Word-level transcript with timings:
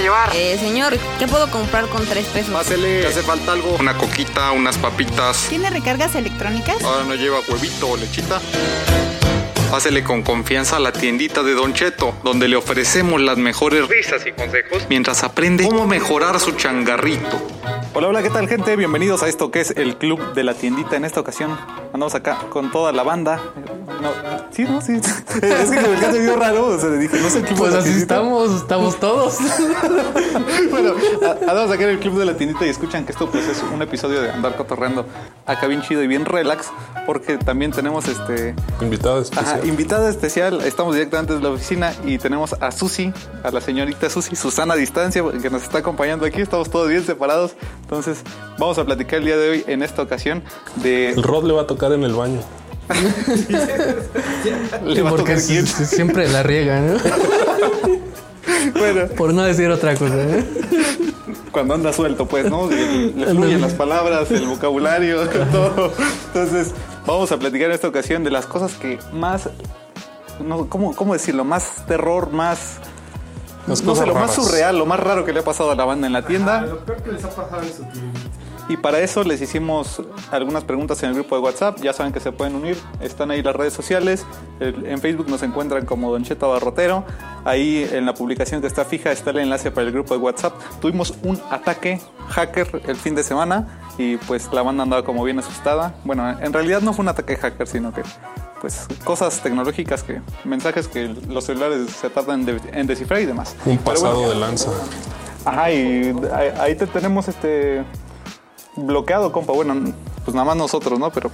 llevar? 0.00 0.30
Eh, 0.34 0.56
señor, 0.58 0.98
¿qué 1.18 1.26
puedo 1.26 1.50
comprar 1.50 1.86
con 1.88 2.04
tres 2.06 2.26
pesos? 2.26 2.52
Pásele, 2.52 3.02
¿le 3.02 3.06
hace 3.06 3.22
falta 3.22 3.52
algo? 3.52 3.76
Una 3.78 3.96
coquita, 3.96 4.52
unas 4.52 4.78
papitas. 4.78 5.46
¿Tiene 5.48 5.70
recargas 5.70 6.14
electrónicas? 6.14 6.82
Ahora 6.82 7.04
no 7.04 7.14
lleva 7.14 7.40
huevito 7.48 7.88
o 7.88 7.96
lechita. 7.96 8.40
Pásele 9.70 10.02
con 10.02 10.22
confianza 10.22 10.76
a 10.76 10.80
la 10.80 10.92
tiendita 10.92 11.42
de 11.42 11.52
Don 11.54 11.74
Cheto, 11.74 12.14
donde 12.24 12.48
le 12.48 12.56
ofrecemos 12.56 13.20
las 13.20 13.36
mejores 13.36 13.86
risas 13.86 14.24
y 14.26 14.32
consejos 14.32 14.86
mientras 14.88 15.22
aprende 15.24 15.64
cómo 15.68 15.86
mejorar 15.86 16.40
su 16.40 16.52
changarrito. 16.52 17.38
Hola, 17.94 18.08
hola, 18.08 18.22
¿qué 18.22 18.30
tal 18.30 18.48
gente? 18.48 18.76
Bienvenidos 18.76 19.22
a 19.22 19.28
esto 19.28 19.50
que 19.50 19.60
es 19.60 19.72
el 19.72 19.96
club 19.96 20.32
de 20.34 20.44
la 20.44 20.54
tiendita. 20.54 20.96
En 20.96 21.04
esta 21.04 21.20
ocasión 21.20 21.58
andamos 21.92 22.14
acá 22.14 22.38
con 22.48 22.70
toda 22.70 22.92
la 22.92 23.02
banda. 23.02 23.40
No, 24.00 24.10
sí, 24.52 24.62
no, 24.64 24.80
sí. 24.80 24.94
Es 25.42 25.70
que 25.70 25.80
me 25.80 26.00
se 26.12 26.18
vio 26.20 26.36
raro. 26.36 26.66
O 26.68 26.78
sea, 26.78 26.90
dije, 26.90 27.18
no 27.20 27.28
sé 27.28 27.42
club 27.42 27.58
Pues 27.58 27.74
así 27.74 27.88
tiendita. 27.90 28.14
estamos, 28.16 28.50
estamos 28.62 28.98
todos. 29.00 29.36
Bueno, 30.70 30.92
a- 31.22 31.50
andamos 31.50 31.70
acá 31.72 31.84
en 31.84 31.90
el 31.90 31.98
club 31.98 32.18
de 32.18 32.24
la 32.24 32.36
tiendita 32.36 32.64
y 32.66 32.68
escuchan 32.68 33.04
que 33.04 33.12
esto 33.12 33.28
pues 33.30 33.46
es 33.48 33.62
un 33.74 33.80
episodio 33.82 34.20
de 34.20 34.30
andar 34.30 34.56
cotorreando 34.56 35.06
acá 35.46 35.66
bien 35.66 35.82
chido 35.82 36.02
y 36.02 36.06
bien 36.06 36.24
relax 36.24 36.68
porque 37.06 37.38
también 37.38 37.72
tenemos 37.72 38.06
este 38.06 38.54
Invitado 38.80 39.20
especial. 39.22 39.57
Invitada 39.64 40.08
especial, 40.10 40.60
estamos 40.62 40.94
directamente 40.94 41.32
desde 41.34 41.44
la 41.46 41.54
oficina 41.54 41.92
y 42.04 42.18
tenemos 42.18 42.54
a 42.60 42.70
Susi, 42.70 43.12
a 43.42 43.50
la 43.50 43.60
señorita 43.60 44.08
Susi, 44.10 44.36
Susana 44.36 44.74
a 44.74 44.76
distancia, 44.76 45.22
que 45.42 45.50
nos 45.50 45.62
está 45.62 45.78
acompañando 45.78 46.24
aquí, 46.26 46.40
estamos 46.40 46.70
todos 46.70 46.88
bien 46.88 47.04
separados, 47.04 47.52
entonces 47.82 48.18
vamos 48.58 48.78
a 48.78 48.84
platicar 48.84 49.20
el 49.20 49.24
día 49.26 49.36
de 49.36 49.48
hoy 49.50 49.64
en 49.66 49.82
esta 49.82 50.02
ocasión 50.02 50.42
de... 50.76 51.10
El 51.10 51.22
Rod 51.22 51.44
le 51.44 51.52
va 51.54 51.62
a 51.62 51.66
tocar 51.66 51.92
en 51.92 52.04
el 52.04 52.12
baño. 52.14 52.40
¿Le 54.84 55.02
va 55.02 55.10
a 55.10 55.16
tocar 55.16 55.36
quién? 55.42 55.66
si- 55.66 55.84
si- 55.84 55.86
siempre 55.96 56.28
la 56.28 56.42
riega, 56.42 56.80
¿no? 56.80 56.96
Bueno, 58.78 59.06
Por 59.16 59.32
no 59.34 59.42
decir 59.44 59.70
otra 59.70 59.94
cosa. 59.94 60.14
¿eh? 60.16 60.44
cuando 61.52 61.74
anda 61.74 61.92
suelto, 61.92 62.26
pues, 62.26 62.48
¿no? 62.50 62.68
Le, 62.70 63.06
le 63.12 63.26
fluyen 63.34 63.60
las 63.60 63.72
palabras, 63.72 64.30
el 64.30 64.46
vocabulario, 64.46 65.26
todo. 65.52 65.92
Entonces, 66.28 66.72
vamos 67.14 67.32
a 67.32 67.38
platicar 67.38 67.68
en 67.68 67.74
esta 67.74 67.88
ocasión 67.88 68.24
de 68.24 68.30
las 68.30 68.46
cosas 68.46 68.74
que 68.74 68.98
más... 69.12 69.48
No, 70.44 70.68
¿cómo, 70.68 70.94
¿Cómo 70.94 71.12
decirlo? 71.14 71.44
Más 71.44 71.84
terror, 71.86 72.30
más... 72.30 72.78
Las 73.66 73.82
no 73.82 73.94
sé, 73.94 74.06
lo 74.06 74.14
más 74.14 74.34
surreal, 74.34 74.78
lo 74.78 74.86
más 74.86 74.98
raro 74.98 75.24
que 75.26 75.32
le 75.32 75.40
ha 75.40 75.44
pasado 75.44 75.70
a 75.70 75.74
la 75.74 75.84
banda 75.84 76.06
en 76.06 76.12
la 76.14 76.24
tienda. 76.24 76.62
Lo 76.62 76.78
peor 76.78 77.02
que 77.02 77.12
les 77.12 77.22
ha 77.24 77.28
pasado 77.28 77.60
en 77.62 77.68
su 77.72 77.82
tienda. 77.84 78.20
Y 78.70 78.76
para 78.78 78.98
eso 79.00 79.24
les 79.24 79.40
hicimos 79.42 80.02
algunas 80.30 80.64
preguntas 80.64 81.02
en 81.02 81.10
el 81.10 81.14
grupo 81.16 81.34
de 81.36 81.42
WhatsApp. 81.42 81.78
Ya 81.82 81.92
saben 81.92 82.12
que 82.12 82.20
se 82.20 82.32
pueden 82.32 82.54
unir. 82.54 82.78
Están 83.00 83.30
ahí 83.30 83.42
las 83.42 83.54
redes 83.56 83.72
sociales. 83.74 84.24
El- 84.60 84.86
En 84.86 85.00
Facebook 85.00 85.28
nos 85.28 85.42
encuentran 85.42 85.84
como 85.86 86.10
Don 86.12 86.22
Cheto 86.24 86.48
Barrotero. 86.50 87.04
Ahí 87.44 87.88
en 87.92 88.06
la 88.06 88.14
publicación 88.14 88.60
que 88.62 88.66
está 88.66 88.84
fija 88.86 89.10
está 89.12 89.30
el 89.30 89.38
enlace 89.38 89.70
para 89.70 89.86
el 89.86 89.92
grupo 89.92 90.14
de 90.14 90.20
WhatsApp. 90.20 90.54
Tuvimos 90.80 91.14
un 91.22 91.40
ataque 91.50 92.00
hacker 92.28 92.82
el 92.86 92.96
fin 92.96 93.14
de 93.14 93.22
semana 93.22 93.80
y 93.98 94.16
pues 94.16 94.50
la 94.52 94.62
banda 94.62 94.84
andaba 94.84 95.04
como 95.04 95.22
bien 95.24 95.38
asustada. 95.38 95.94
Bueno, 96.04 96.28
en 96.40 96.52
realidad 96.52 96.80
no 96.80 96.92
fue 96.92 97.02
un 97.02 97.08
ataque 97.08 97.36
hacker, 97.36 97.66
sino 97.66 97.92
que 97.92 98.02
pues 98.60 98.86
cosas 99.04 99.40
tecnológicas 99.40 100.02
que 100.02 100.20
mensajes 100.44 100.88
que 100.88 101.08
los 101.28 101.44
celulares 101.44 101.90
se 101.90 102.08
tardan 102.10 102.40
en, 102.40 102.46
de- 102.46 102.60
en 102.72 102.86
descifrar 102.86 103.20
y 103.20 103.26
demás. 103.26 103.54
Un 103.66 103.78
bueno, 103.84 103.84
pasado 103.84 104.28
de 104.30 104.34
lanza. 104.36 104.70
Ajá, 105.44 105.70
y 105.70 106.14
ahí, 106.34 106.52
ahí 106.60 106.74
te 106.74 106.86
tenemos 106.86 107.28
este 107.28 107.84
bloqueado, 108.76 109.32
compa. 109.32 109.52
Bueno, 109.52 109.74
pues 110.24 110.34
nada 110.34 110.44
más 110.46 110.56
nosotros, 110.56 110.98
¿no? 110.98 111.10
Pero 111.10 111.30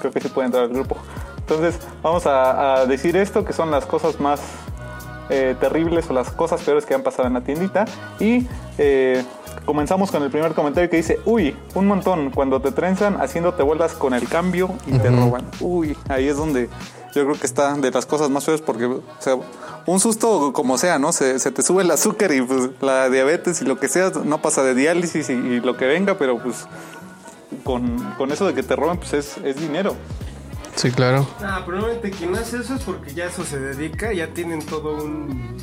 creo 0.00 0.12
que 0.12 0.20
sí 0.20 0.28
puede 0.28 0.46
entrar 0.46 0.64
al 0.64 0.70
grupo. 0.70 0.96
Entonces, 1.38 1.78
vamos 2.02 2.26
a, 2.26 2.74
a 2.82 2.86
decir 2.86 3.16
esto, 3.16 3.44
que 3.44 3.52
son 3.52 3.70
las 3.72 3.84
cosas 3.84 4.20
más 4.20 4.40
eh, 5.28 5.56
terribles 5.60 6.08
o 6.08 6.12
las 6.12 6.30
cosas 6.30 6.60
peores 6.62 6.86
que 6.86 6.94
han 6.94 7.02
pasado 7.02 7.26
en 7.26 7.34
la 7.34 7.40
tiendita. 7.40 7.84
Y 8.20 8.46
eh, 8.78 9.24
comenzamos 9.64 10.10
con 10.10 10.22
el 10.22 10.30
primer 10.30 10.54
comentario 10.54 10.88
que 10.90 10.96
dice, 10.96 11.20
uy, 11.24 11.56
un 11.74 11.86
montón, 11.86 12.30
cuando 12.30 12.60
te 12.60 12.72
trenzan 12.72 13.20
haciéndote 13.20 13.62
bolas 13.62 13.92
con 13.92 14.14
el 14.14 14.28
cambio 14.28 14.70
y 14.86 14.98
te 14.98 15.10
roban. 15.10 15.46
Uy, 15.60 15.96
ahí 16.08 16.28
es 16.28 16.36
donde 16.36 16.68
yo 17.14 17.24
creo 17.24 17.38
que 17.38 17.46
está 17.46 17.74
de 17.74 17.90
las 17.90 18.06
cosas 18.06 18.30
más 18.30 18.44
feas 18.44 18.60
porque, 18.60 18.86
o 18.86 19.02
sea, 19.18 19.36
un 19.86 20.00
susto 20.00 20.52
como 20.52 20.78
sea, 20.78 20.98
¿no? 20.98 21.12
Se, 21.12 21.38
se 21.38 21.50
te 21.50 21.62
sube 21.62 21.82
el 21.82 21.90
azúcar 21.90 22.32
y 22.32 22.42
pues 22.42 22.70
la 22.80 23.08
diabetes 23.08 23.60
y 23.62 23.64
lo 23.64 23.78
que 23.78 23.88
sea, 23.88 24.10
no 24.24 24.40
pasa 24.40 24.62
de 24.62 24.74
diálisis 24.74 25.30
y, 25.30 25.32
y 25.32 25.60
lo 25.60 25.76
que 25.76 25.86
venga, 25.86 26.18
pero 26.18 26.38
pues 26.38 26.66
con, 27.64 27.98
con 28.16 28.30
eso 28.30 28.46
de 28.46 28.54
que 28.54 28.62
te 28.62 28.76
roban, 28.76 28.98
pues 28.98 29.12
es, 29.12 29.36
es 29.44 29.56
dinero. 29.56 29.96
Sí, 30.76 30.90
claro. 30.90 31.26
Ah, 31.42 31.62
pero 31.64 31.78
normalmente 31.78 32.10
quien 32.10 32.34
hace 32.36 32.58
eso 32.58 32.74
es 32.74 32.82
porque 32.82 33.12
ya 33.12 33.26
eso 33.26 33.44
se 33.44 33.58
dedica, 33.58 34.12
ya 34.12 34.28
tienen 34.28 34.64
todo 34.64 35.02
un. 35.02 35.56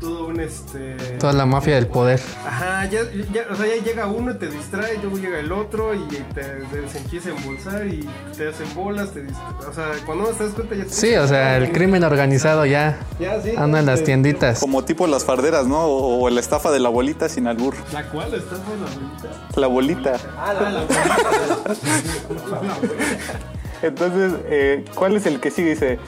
Todo 0.00 0.26
un 0.26 0.40
este. 0.40 0.94
Toda 1.18 1.32
la 1.32 1.46
mafia 1.46 1.76
del 1.76 1.86
poder. 1.86 2.20
Ajá, 2.46 2.84
ya, 2.84 3.00
ya, 3.32 3.46
o 3.50 3.56
sea, 3.56 3.66
ya 3.66 3.82
llega 3.82 4.06
uno 4.06 4.32
y 4.32 4.34
te 4.34 4.48
distrae, 4.48 4.98
luego 5.00 5.16
llega 5.16 5.40
el 5.40 5.50
otro 5.50 5.94
y 5.94 6.00
te, 6.34 6.42
te- 6.42 6.88
se 6.90 6.98
empieza 6.98 7.30
a 7.30 7.32
embolsar 7.32 7.86
y 7.86 8.06
te 8.36 8.46
hacen 8.48 8.74
bolas, 8.74 9.12
te 9.12 9.22
distra- 9.24 9.56
O 9.68 9.72
sea, 9.72 9.92
cuando 10.04 10.24
no 10.24 10.30
te 10.36 10.44
das 10.44 10.52
cuenta 10.52 10.74
ya 10.74 10.84
te- 10.84 10.90
Sí, 10.90 11.14
o 11.16 11.26
sea, 11.26 11.56
el 11.56 11.72
crimen 11.72 12.04
organizado 12.04 12.66
ya 12.66 12.98
Ya, 13.18 13.40
sí. 13.40 13.52
anda 13.56 13.78
en 13.80 13.86
las 13.86 14.04
tienditas. 14.04 14.60
Como 14.60 14.84
tipo 14.84 15.06
las 15.06 15.24
farderas, 15.24 15.66
¿no? 15.66 15.80
O, 15.86 16.24
o 16.24 16.28
la 16.30 16.40
estafa 16.40 16.70
de 16.70 16.80
la 16.80 16.90
bolita 16.90 17.28
sin 17.30 17.46
albur. 17.46 17.74
¿La 17.94 18.02
cual 18.10 18.34
está 18.34 18.56
en 18.56 18.82
la 18.82 18.90
bolita? 18.90 19.50
La 19.60 19.66
bolita. 19.66 20.16
Ah, 20.38 20.52
la, 20.52 20.70
la 20.70 20.80
bolita. 20.82 22.66
Entonces, 23.82 24.32
eh, 24.46 24.84
¿cuál 24.94 25.16
es 25.16 25.26
el 25.26 25.38
que 25.40 25.50
sigue? 25.50 25.70
Dice, 25.70 25.98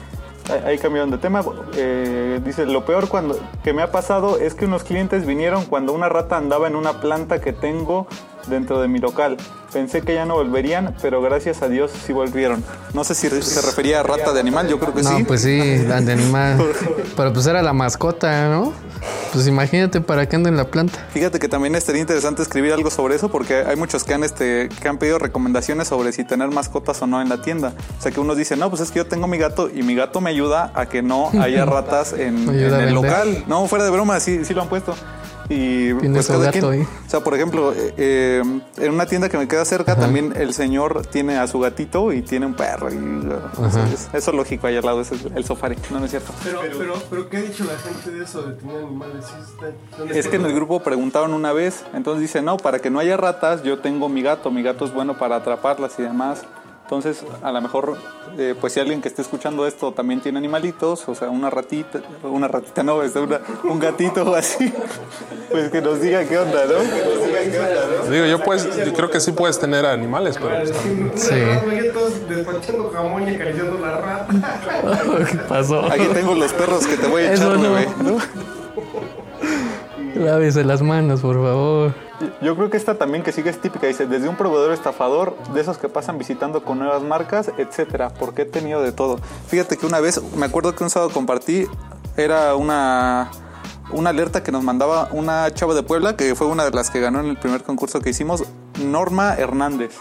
ahí- 0.65 0.77
cambiaron 0.79 1.11
de 1.11 1.17
tema. 1.17 1.43
Eh, 1.75 2.39
dice, 2.45 2.65
lo 2.65 2.85
peor 2.85 3.07
cuando 3.09 3.37
que 3.63 3.73
me 3.73 3.81
ha 3.81 3.91
pasado 3.91 4.37
es 4.39 4.53
que 4.55 4.65
unos 4.65 4.83
clientes 4.83 5.25
vinieron 5.25 5.65
cuando 5.65 5.93
una 5.93 6.09
rata 6.09 6.37
andaba 6.37 6.67
en 6.67 6.75
una 6.75 7.01
planta 7.01 7.39
que 7.41 7.53
tengo 7.53 8.07
dentro 8.47 8.81
de 8.81 8.87
mi 8.87 8.99
local. 8.99 9.37
Pensé 9.73 10.01
que 10.01 10.15
ya 10.15 10.25
no 10.25 10.33
volverían, 10.35 10.95
pero 11.01 11.21
gracias 11.21 11.61
a 11.61 11.67
Dios 11.69 11.91
sí 12.05 12.11
volvieron. 12.13 12.63
No 12.93 13.03
sé 13.03 13.13
si 13.13 13.29
se 13.29 13.61
refería 13.61 13.99
a 13.99 14.03
rata 14.03 14.33
de 14.33 14.39
animal, 14.39 14.67
yo 14.67 14.79
creo 14.79 14.93
que 14.93 15.03
No, 15.03 15.17
sí. 15.17 15.23
pues 15.23 15.41
sí, 15.43 15.83
la 15.87 16.01
de 16.01 16.13
animal. 16.13 16.57
Pero 17.15 17.33
pues 17.33 17.45
era 17.45 17.61
la 17.61 17.73
mascota, 17.73 18.47
¿no? 18.49 18.73
Pues 19.33 19.47
imagínate 19.47 20.01
para 20.01 20.27
qué 20.27 20.35
anda 20.35 20.49
en 20.49 20.57
la 20.57 20.65
planta. 20.65 20.99
Fíjate 21.13 21.39
que 21.39 21.47
también 21.47 21.75
estaría 21.75 22.01
interesante 22.01 22.41
escribir 22.41 22.73
algo 22.73 22.89
sobre 22.89 23.15
eso 23.15 23.29
porque 23.29 23.63
hay 23.65 23.75
muchos 23.75 24.03
que 24.03 24.13
han 24.13 24.23
este 24.23 24.69
que 24.81 24.87
han 24.87 24.97
pedido 24.97 25.19
recomendaciones 25.19 25.87
sobre 25.87 26.11
si 26.11 26.23
tener 26.23 26.49
mascotas 26.49 27.01
o 27.01 27.07
no 27.07 27.21
en 27.21 27.29
la 27.29 27.41
tienda. 27.41 27.73
O 27.97 28.01
sea 28.01 28.11
que 28.11 28.19
unos 28.19 28.37
dicen, 28.37 28.59
no, 28.59 28.69
pues 28.69 28.81
es 28.81 28.91
que 28.91 28.97
yo 28.97 29.05
tengo 29.05 29.27
mi 29.27 29.37
gato 29.37 29.69
y 29.73 29.83
mi 29.83 29.95
gato 29.95 30.21
me 30.21 30.29
ayuda 30.29 30.71
a 30.73 30.87
que 30.87 31.01
no 31.01 31.31
haya 31.39 31.65
ratas 31.79 32.13
en, 32.13 32.49
el 32.49 32.69
vender. 32.69 32.91
local. 32.91 33.43
No, 33.47 33.67
fuera 33.67 33.85
de 33.85 33.91
broma, 33.91 34.19
sí, 34.19 34.45
sí 34.45 34.53
lo 34.53 34.61
han 34.61 34.69
puesto. 34.69 34.95
Y 35.51 35.93
Tiene 35.95 36.13
pues 36.13 36.27
cada 36.27 36.45
gato 36.45 36.69
quien- 36.69 36.71
ahí. 36.81 36.87
O 37.07 37.09
sea, 37.09 37.21
por 37.21 37.33
ejemplo, 37.33 37.73
eh, 37.73 37.93
eh, 37.97 38.43
en 38.77 38.93
una 38.93 39.07
tienda 39.07 39.29
que 39.29 39.37
me 39.37 39.47
queda 39.47 39.65
cerca 39.65 39.95
también 39.95 40.33
el 40.35 40.53
señor 40.53 41.07
tiene 41.07 41.37
a 41.39 41.47
su 41.47 41.59
gatito 41.59 42.13
y 42.13 42.21
tiene 42.21 42.45
un 42.45 42.53
perro. 42.53 42.89
Y, 42.93 42.95
o 43.57 43.69
sea, 43.71 43.87
es- 43.87 44.09
eso 44.13 44.29
es 44.31 44.37
lógico 44.37 44.67
ahí 44.67 44.77
al 44.77 44.85
lado, 44.85 45.01
es 45.01 45.11
el, 45.11 45.31
el 45.35 45.43
sofá. 45.43 45.69
No, 45.89 45.99
no 45.99 46.05
es 46.05 46.11
cierto. 46.11 46.31
Pero, 46.43 46.61
pero, 46.77 46.93
pero, 47.09 47.29
¿qué 47.29 47.37
ha 47.37 47.41
dicho 47.41 47.63
la 47.63 47.77
gente 47.79 48.11
de 48.11 48.23
eso 48.23 48.43
de 48.43 48.53
tener 48.53 48.77
animales? 48.77 49.25
Sí, 49.25 49.33
está- 49.53 49.97
¿dónde 49.97 50.19
Es 50.19 50.27
que 50.27 50.35
en 50.35 50.45
el 50.45 50.53
grupo 50.53 50.81
preguntaron 50.81 51.33
una 51.33 51.51
vez, 51.51 51.83
entonces 51.93 52.21
dice, 52.21 52.41
no, 52.43 52.57
para 52.57 52.77
que 52.79 52.89
no 52.91 52.99
haya 52.99 53.17
ratas, 53.17 53.63
yo 53.63 53.79
tengo 53.79 54.07
mi 54.07 54.21
gato, 54.21 54.51
mi 54.51 54.61
gato 54.61 54.85
es 54.85 54.93
bueno 54.93 55.17
para 55.17 55.37
atraparlas 55.37 55.93
y 55.97 56.03
demás. 56.03 56.43
Entonces, 56.89 57.23
a 57.43 57.51
lo 57.51 57.61
mejor, 57.61 57.97
eh, 58.39 58.55
pues 58.59 58.73
si 58.73 58.79
alguien 58.79 58.99
que 58.99 59.09
esté 59.09 59.21
escuchando 59.21 59.67
esto 59.67 59.91
también 59.91 60.21
tiene 60.21 60.39
animalitos, 60.39 61.07
o 61.07 61.13
sea, 61.13 61.29
una 61.29 61.51
ratita, 61.51 61.99
una 62.23 62.47
ratita 62.47 62.81
no, 62.81 63.03
es 63.03 63.15
una- 63.15 63.41
un 63.63 63.77
gatito 63.77 64.23
o 64.23 64.33
así, 64.33 64.73
pues 65.51 65.69
que 65.69 65.81
nos 65.81 66.01
diga 66.01 66.23
qué 66.25 66.39
onda, 66.39 66.63
¿no? 66.65 66.79
Que 66.79 67.05
nos 67.05 67.27
diga 67.27 67.39
qué 67.43 67.59
onda, 67.59 67.81
¿no? 68.05 68.09
Digo, 68.09 68.25
yo 68.25 68.39
pues, 68.39 68.75
yo 68.83 68.91
creo 68.93 69.11
que 69.11 69.19
sí 69.19 69.33
puedes 69.33 69.59
tener 69.59 69.85
animales, 69.85 70.39
pero 70.41 70.65
Sí. 70.65 71.11
Sí. 71.13 71.35
todos 71.93 72.27
despachando 72.27 72.89
jamón 72.89 73.29
y 73.31 73.35
acariciando 73.35 73.77
la 73.77 73.97
rata. 73.97 74.27
¿Qué 75.29 75.37
pasó? 75.47 75.85
Aquí 75.91 76.07
tengo 76.11 76.33
los 76.33 76.51
perros 76.53 76.87
que 76.87 76.97
te 76.97 77.05
voy 77.05 77.21
a 77.21 77.33
echar, 77.35 77.55
bebé, 77.59 77.87
¿no? 78.03 78.17
Lávese 80.19 80.65
las 80.65 80.81
manos, 80.81 81.21
por 81.21 81.35
favor. 81.35 81.93
Yo 82.41 82.55
creo 82.57 82.69
que 82.69 82.75
esta 82.75 82.95
también 82.95 83.23
que 83.23 83.31
sigue 83.31 83.49
es 83.49 83.61
típica, 83.61 83.87
dice, 83.87 84.05
desde 84.05 84.27
un 84.27 84.35
proveedor 84.35 84.73
estafador, 84.73 85.37
de 85.53 85.61
esos 85.61 85.77
que 85.77 85.87
pasan 85.87 86.17
visitando 86.17 86.65
con 86.65 86.77
nuevas 86.77 87.01
marcas, 87.01 87.49
etcétera, 87.57 88.09
porque 88.09 88.41
he 88.41 88.45
tenido 88.45 88.81
de 88.81 88.91
todo. 88.91 89.17
Fíjate 89.47 89.77
que 89.77 89.85
una 89.85 90.01
vez, 90.01 90.21
me 90.35 90.45
acuerdo 90.45 90.75
que 90.75 90.83
un 90.83 90.89
sábado 90.89 91.11
compartí, 91.11 91.67
era 92.17 92.55
una, 92.55 93.31
una 93.91 94.09
alerta 94.09 94.43
que 94.43 94.51
nos 94.51 94.61
mandaba 94.61 95.07
una 95.13 95.49
chava 95.53 95.73
de 95.73 95.83
Puebla, 95.83 96.17
que 96.17 96.35
fue 96.35 96.47
una 96.47 96.65
de 96.65 96.71
las 96.71 96.89
que 96.89 96.99
ganó 96.99 97.21
en 97.21 97.27
el 97.27 97.37
primer 97.37 97.63
concurso 97.63 98.01
que 98.01 98.09
hicimos, 98.09 98.43
Norma 98.83 99.35
Hernández. 99.35 99.91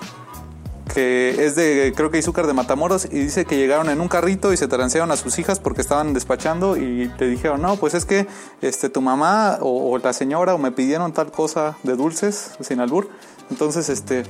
Que 0.93 1.45
es 1.45 1.55
de, 1.55 1.93
creo 1.97 2.11
que 2.11 2.19
Izúcar 2.19 2.47
de 2.47 2.53
Matamoros, 2.53 3.07
y 3.07 3.19
dice 3.21 3.45
que 3.45 3.57
llegaron 3.57 3.89
en 3.91 4.01
un 4.01 4.09
carrito 4.09 4.53
y 4.53 4.57
se 4.57 4.69
transearon 4.69 5.11
a 5.11 5.17
sus 5.17 5.39
hijas 5.39 5.61
porque 5.61 5.81
estaban 5.81 6.15
despachando 6.15 6.77
y 6.77 7.11
te 7.19 7.27
dijeron, 7.27 7.63
no, 7.63 7.77
pues 7.77 7.95
es 7.95 8.05
que 8.05 8.27
este, 8.63 8.89
tu 8.89 9.01
mamá 9.01 9.59
o, 9.61 9.93
o 9.93 9.99
la 9.99 10.13
señora 10.13 10.55
o 10.55 10.59
me 10.59 10.73
pidieron 10.73 11.13
tal 11.13 11.31
cosa 11.31 11.77
de 11.83 11.97
dulces, 11.97 12.53
sin 12.61 12.81
albur. 12.81 13.09
Entonces, 13.51 13.89
este, 13.89 14.25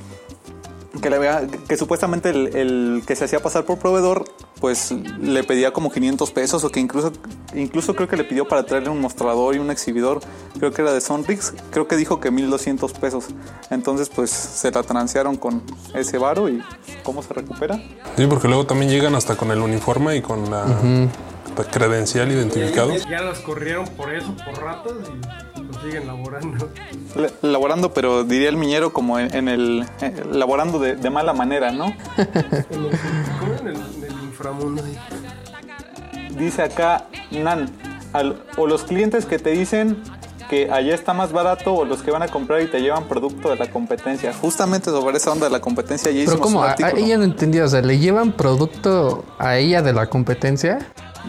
que, 1.01 1.09
le 1.09 1.15
había- 1.17 1.47
que 1.67 1.77
supuestamente 1.77 2.29
el, 2.29 2.55
el 2.55 3.03
que 3.05 3.15
se 3.15 3.25
hacía 3.25 3.41
pasar 3.41 3.63
por 3.65 3.77
proveedor 3.79 4.25
pues 4.59 4.91
le 5.21 5.43
pedía 5.43 5.71
como 5.71 5.91
500 5.91 6.31
pesos 6.31 6.63
o 6.63 6.69
que 6.69 6.79
incluso 6.79 7.13
incluso 7.55 7.95
creo 7.95 8.07
que 8.09 8.17
le 8.17 8.23
pidió 8.25 8.47
para 8.47 8.65
traerle 8.65 8.89
un 8.89 8.99
mostrador 8.99 9.55
y 9.55 9.59
un 9.59 9.71
exhibidor, 9.71 10.19
creo 10.57 10.71
que 10.73 10.81
era 10.81 10.91
de 10.91 10.99
Sonrix, 10.99 11.53
creo 11.71 11.87
que 11.87 11.95
dijo 11.95 12.19
que 12.19 12.29
1200 12.31 12.91
pesos. 12.93 13.25
Entonces 13.69 14.09
pues 14.09 14.29
se 14.31 14.71
la 14.71 14.83
transearon 14.83 15.37
con 15.37 15.61
ese 15.93 16.17
varo 16.17 16.49
y 16.49 16.61
¿cómo 17.03 17.23
se 17.23 17.33
recupera? 17.33 17.81
Sí, 18.17 18.25
porque 18.27 18.47
luego 18.47 18.65
también 18.65 18.91
llegan 18.91 19.15
hasta 19.15 19.37
con 19.37 19.51
el 19.51 19.59
uniforme 19.59 20.15
y 20.17 20.21
con 20.21 20.49
la, 20.51 20.65
la 20.65 21.63
credencial 21.71 22.31
identificado. 22.31 22.91
Ya 23.09 23.21
los 23.21 23.39
corrieron 23.39 23.85
por 23.89 24.13
eso, 24.13 24.35
por 24.45 24.61
ratos, 24.61 24.93
y 25.07 25.68
siguen 25.83 26.07
laborando. 26.07 26.69
Le- 27.15 27.49
laborando, 27.49 27.93
pero 27.93 28.23
diría 28.23 28.49
el 28.49 28.57
miñero 28.57 28.91
como 28.93 29.19
en, 29.19 29.33
en 29.35 29.47
el 29.47 29.85
eh, 30.01 30.23
laborando 30.31 30.79
de, 30.79 30.95
de 30.95 31.09
mala 31.09 31.33
manera, 31.33 31.71
¿no? 31.71 31.85
En 31.87 31.95
el, 32.17 32.65
¿Cómo 33.39 33.53
en 33.61 33.67
el, 33.67 33.75
en 33.75 34.03
el 34.03 34.23
inframundo? 34.23 34.83
ahí. 34.83 34.97
Dice 36.37 36.61
acá 36.63 37.05
Nan, 37.31 37.69
al- 38.13 38.41
o 38.57 38.67
los 38.67 38.83
clientes 38.83 39.25
que 39.25 39.39
te 39.39 39.51
dicen 39.51 40.01
que 40.49 40.71
allá 40.71 40.95
está 40.95 41.13
más 41.13 41.31
barato 41.31 41.73
o 41.75 41.85
los 41.85 42.01
que 42.01 42.09
van 42.09 42.23
a 42.23 42.27
comprar 42.27 42.61
y 42.61 42.67
te 42.67 42.81
llevan 42.81 43.03
producto 43.07 43.49
de 43.49 43.55
la 43.57 43.69
competencia. 43.69 44.33
Justamente 44.33 44.89
sobre 44.89 45.17
esa 45.17 45.31
onda 45.31 45.45
de 45.45 45.51
la 45.51 45.59
competencia 45.61 46.09
ya 46.09 46.17
Pero 46.17 46.23
hicimos 46.31 46.41
como 46.47 46.59
un 46.59 46.65
a, 46.65 46.69
a 46.69 46.71
artículo. 46.71 46.97
ella 47.05 47.17
no 47.19 47.23
entendía, 47.25 47.65
o 47.65 47.67
sea, 47.67 47.81
¿le 47.81 47.99
llevan 47.99 48.31
producto 48.31 49.25
a 49.37 49.57
ella 49.57 49.81
de 49.83 49.93
la 49.93 50.07
competencia? 50.07 50.79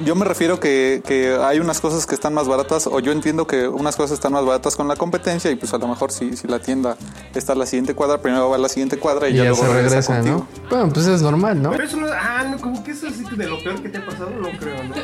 Yo 0.05 0.15
me 0.15 0.25
refiero 0.25 0.61
que, 0.61 1.03
que 1.05 1.37
hay 1.43 1.59
unas 1.59 1.81
cosas 1.81 2.07
que 2.07 2.15
están 2.15 2.33
más 2.33 2.47
baratas 2.47 2.87
o 2.87 3.01
yo 3.01 3.13
entiendo 3.13 3.47
que 3.47 3.69
unas 3.69 3.97
cosas 3.97 4.13
están 4.13 4.33
más 4.33 4.45
baratas 4.45 4.77
con 4.77 4.89
la 4.89 4.97
competencia 4.97 5.51
y 5.51 5.57
pues 5.57 5.75
a 5.75 5.79
lo 5.79 5.89
mejor 5.89 6.13
si, 6.13 6.37
si 6.37 6.47
la 6.47 6.61
tienda 6.61 6.97
está 7.35 7.53
a 7.53 7.57
la 7.57 7.67
siguiente 7.67 7.95
cuadra, 7.95 8.23
primero 8.23 8.49
va 8.49 8.57
a 8.57 8.59
la 8.59 8.69
siguiente 8.69 8.99
cuadra 8.99 9.29
y, 9.29 9.35
Y 9.35 9.37
ya, 9.37 9.45
luego 9.45 9.57
se 9.57 9.67
regresa, 9.67 9.89
regresa, 9.89 10.15
contigo. 10.15 10.47
¿no? 10.63 10.69
Bueno, 10.69 10.93
pues 10.93 11.07
es 11.07 11.23
normal, 11.23 11.61
¿no? 11.61 11.71
Pero 11.73 11.85
eso 11.85 11.97
no 11.97 12.07
Ah, 12.13 12.45
no, 12.45 12.59
como 12.59 12.83
que 12.85 12.93
eso 12.93 13.07
es 13.07 13.37
de 13.37 13.47
lo 13.47 13.63
peor 13.63 13.83
que 13.83 13.89
te 13.89 13.99
ha 13.99 14.07
pasado, 14.07 14.31
no 14.31 14.49
creo, 14.59 14.83
¿no? 14.85 14.95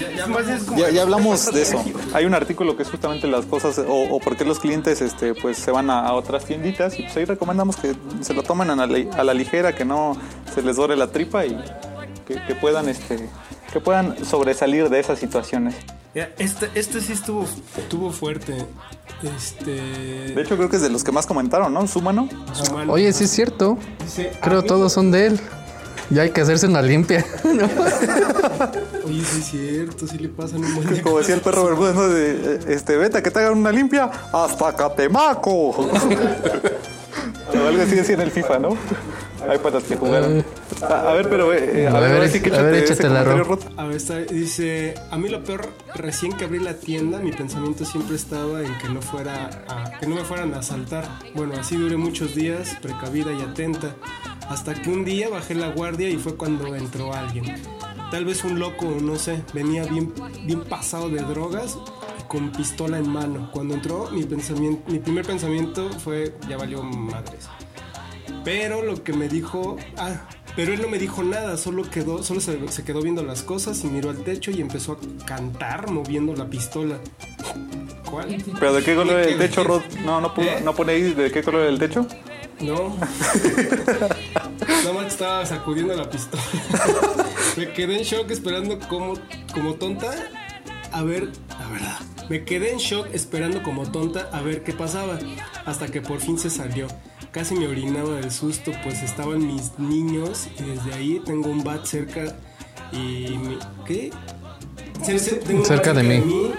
Ya, 0.00 0.16
ya 0.16 0.26
más 0.26 0.48
es 0.48 0.64
como. 0.64 0.78
Ya, 0.78 0.90
ya 0.90 1.02
hablamos 1.02 1.52
de 1.52 1.62
eso. 1.62 1.82
Hay 2.14 2.24
un 2.24 2.34
artículo 2.34 2.76
que 2.76 2.82
es 2.82 2.90
justamente 2.90 3.26
las 3.26 3.46
cosas 3.46 3.78
o, 3.78 3.84
o 4.14 4.20
por 4.20 4.36
qué 4.36 4.44
los 4.44 4.58
clientes 4.58 5.00
este, 5.00 5.34
pues 5.34 5.58
se 5.58 5.70
van 5.70 5.90
a, 5.90 6.00
a 6.00 6.12
otras 6.14 6.44
tienditas 6.44 6.98
y 6.98 7.02
pues 7.02 7.16
ahí 7.16 7.24
recomendamos 7.24 7.76
que 7.76 7.94
se 8.20 8.34
lo 8.34 8.42
tomen 8.42 8.70
a 8.70 8.86
la, 8.86 9.18
a 9.18 9.24
la 9.24 9.34
ligera, 9.34 9.74
que 9.74 9.84
no 9.84 10.16
se 10.54 10.62
les 10.62 10.76
dore 10.76 10.96
la 10.96 11.08
tripa 11.08 11.44
y 11.46 11.56
que, 12.26 12.42
que 12.46 12.54
puedan 12.54 12.88
este 12.88 13.28
que 13.72 13.80
puedan 13.80 14.24
sobresalir 14.24 14.88
de 14.88 15.00
esas 15.00 15.18
situaciones. 15.18 15.74
Este, 16.38 16.68
este 16.74 17.00
sí 17.00 17.12
estuvo, 17.12 17.46
estuvo 17.76 18.10
fuerte. 18.10 18.66
Este. 19.22 19.70
De 20.34 20.42
hecho 20.42 20.56
creo 20.56 20.68
que 20.68 20.76
es 20.76 20.82
de 20.82 20.90
los 20.90 21.04
que 21.04 21.12
más 21.12 21.26
comentaron, 21.26 21.72
¿no? 21.72 21.86
Su 21.86 22.00
mano. 22.00 22.28
su 22.52 22.72
mano. 22.72 22.92
Oye, 22.92 23.12
sí 23.12 23.24
es 23.24 23.30
cierto. 23.30 23.78
Dice, 24.02 24.32
Creo 24.42 24.62
todos 24.62 24.92
son 24.92 25.10
de 25.12 25.26
él. 25.26 25.40
Ya 26.10 26.22
hay 26.22 26.30
que 26.30 26.40
hacerse 26.40 26.66
una 26.66 26.82
limpia. 26.82 27.24
Oye, 29.06 29.24
sí 29.24 29.38
es 29.38 29.44
cierto, 29.44 30.08
sí 30.08 30.18
le 30.18 30.28
pasan 30.28 30.64
un 30.64 30.74
buen 30.74 31.00
Como 31.02 31.18
decía 31.18 31.36
el 31.36 31.40
perro 31.40 31.66
Bermúdez, 31.66 31.94
¿no? 31.94 32.08
De, 32.08 32.32
eh, 32.32 32.60
este, 32.68 32.96
vete 32.96 33.18
a 33.18 33.22
que 33.22 33.30
te 33.30 33.38
hagan 33.38 33.56
una 33.56 33.70
limpia 33.70 34.10
hasta 34.32 34.74
Catemaco. 34.74 35.50
o 35.70 35.86
algo 37.68 37.82
así 37.82 37.94
decía 37.94 38.16
en 38.16 38.22
el 38.22 38.32
FIFA, 38.32 38.58
¿no? 38.58 38.70
Hay 39.50 39.58
para 39.58 39.74
los 39.76 39.84
que 39.84 39.96
jugaron. 39.96 40.44
A, 40.82 41.10
a 41.10 41.12
ver, 41.14 41.28
pero 41.28 41.52
eh, 41.52 41.88
a, 41.88 41.96
A 41.96 42.00
ver, 42.00 42.20
ver, 42.20 42.28
sí 42.30 42.40
que 42.40 42.54
a 42.54 42.62
ver, 42.62 42.74
échate 42.76 42.84
ese 42.84 42.92
échatela, 42.94 43.24
comentario, 43.24 43.44
Ro. 43.44 43.56
Rod. 43.56 43.78
A 43.78 43.84
ver, 43.86 43.96
está, 43.96 44.18
dice, 44.18 44.94
a 45.10 45.18
mí 45.18 45.28
lo 45.28 45.42
peor, 45.42 45.68
recién 45.96 46.32
que 46.32 46.44
abrí 46.44 46.60
la 46.60 46.74
tienda, 46.74 47.18
mi 47.18 47.32
pensamiento 47.32 47.84
siempre 47.84 48.14
estaba 48.14 48.62
en 48.62 48.78
que 48.78 48.88
no 48.88 49.02
fuera 49.02 49.50
a- 49.68 49.98
que 49.98 50.06
no 50.06 50.14
me 50.14 50.22
fueran 50.24 50.54
a 50.54 50.58
asaltar. 50.60 51.04
Bueno, 51.34 51.54
así 51.58 51.76
duré 51.76 51.96
muchos 51.96 52.34
días, 52.36 52.76
precavida 52.80 53.32
y 53.32 53.42
atenta, 53.42 53.96
hasta 54.48 54.74
que 54.74 54.88
un 54.88 55.04
día 55.04 55.28
bajé 55.28 55.54
la 55.56 55.68
guardia 55.68 56.08
y 56.08 56.16
fue 56.16 56.36
cuando 56.36 56.74
entró 56.76 57.12
alguien. 57.12 57.56
Tal 58.12 58.24
vez 58.24 58.44
un 58.44 58.58
loco, 58.60 58.86
no 59.02 59.16
sé, 59.16 59.42
venía 59.52 59.84
bien, 59.84 60.12
bien 60.44 60.60
pasado 60.62 61.08
de 61.08 61.22
drogas 61.22 61.76
y 62.20 62.22
con 62.28 62.50
pistola 62.52 62.98
en 62.98 63.08
mano. 63.08 63.50
Cuando 63.52 63.74
entró, 63.74 64.08
mi 64.12 64.22
pensamiento, 64.24 64.82
mi 64.90 64.98
primer 65.00 65.24
pensamiento 65.26 65.90
fue, 65.98 66.34
ya 66.48 66.56
valió 66.56 66.82
madres. 66.82 67.48
Pero 68.44 68.82
lo 68.82 69.02
que 69.04 69.12
me 69.12 69.28
dijo, 69.28 69.76
ah, 69.98 70.26
pero 70.56 70.72
él 70.72 70.80
no 70.80 70.88
me 70.88 70.98
dijo 70.98 71.22
nada, 71.22 71.56
solo 71.56 71.82
quedó, 71.90 72.22
solo 72.22 72.40
se, 72.40 72.68
se 72.68 72.84
quedó 72.84 73.02
viendo 73.02 73.22
las 73.22 73.42
cosas 73.42 73.82
y 73.84 73.88
miró 73.88 74.10
al 74.10 74.18
techo 74.24 74.50
y 74.50 74.60
empezó 74.60 74.92
a 74.92 75.26
cantar 75.26 75.90
moviendo 75.90 76.34
la 76.34 76.46
pistola. 76.46 76.98
¿Cuál? 78.10 78.42
Pero 78.58 78.72
de 78.74 78.82
qué 78.82 78.94
color 78.94 79.20
era 79.20 79.28
el 79.28 79.38
¿Qué- 79.38 79.48
techo, 79.48 79.62
Rod? 79.64 79.82
No, 80.04 80.20
no, 80.20 80.34
pudo- 80.34 80.46
¿Eh? 80.46 80.60
no 80.64 80.74
pone 80.74 80.92
ahí 80.92 81.14
de 81.14 81.30
qué 81.30 81.42
color 81.42 81.60
era 81.62 81.70
el 81.70 81.78
techo. 81.78 82.06
No. 82.60 82.96
Nada 84.68 84.92
más 84.94 85.06
estaba 85.06 85.46
sacudiendo 85.46 85.94
la 85.94 86.08
pistola. 86.08 86.42
me 87.56 87.72
quedé 87.72 87.98
en 87.98 88.02
shock 88.04 88.30
esperando 88.30 88.78
como, 88.88 89.14
como 89.52 89.74
tonta 89.74 90.10
a 90.92 91.02
ver, 91.02 91.28
la 91.58 91.68
verdad. 91.68 91.98
Me 92.28 92.44
quedé 92.44 92.72
en 92.72 92.78
shock 92.78 93.06
esperando 93.12 93.62
como 93.62 93.90
tonta 93.90 94.28
a 94.32 94.40
ver 94.42 94.62
qué 94.62 94.72
pasaba. 94.72 95.18
Hasta 95.64 95.86
que 95.88 96.00
por 96.00 96.18
fin 96.20 96.38
se 96.38 96.50
salió. 96.50 96.88
Casi 97.32 97.54
me 97.54 97.68
orinaba 97.68 98.16
del 98.16 98.30
susto, 98.32 98.72
pues 98.82 99.02
estaban 99.02 99.46
mis 99.46 99.78
niños 99.78 100.48
y 100.58 100.62
desde 100.64 100.94
ahí 100.94 101.22
tengo 101.24 101.48
un 101.48 101.62
bat 101.62 101.84
cerca 101.84 102.34
y 102.92 103.36
mi, 103.38 103.58
¿qué? 103.86 104.10
Tengo 105.46 105.60
un 105.60 105.64
Cerca 105.66 105.92
bat 105.92 106.02
de 106.02 106.08
cerca 106.10 106.26
mí. 106.26 106.52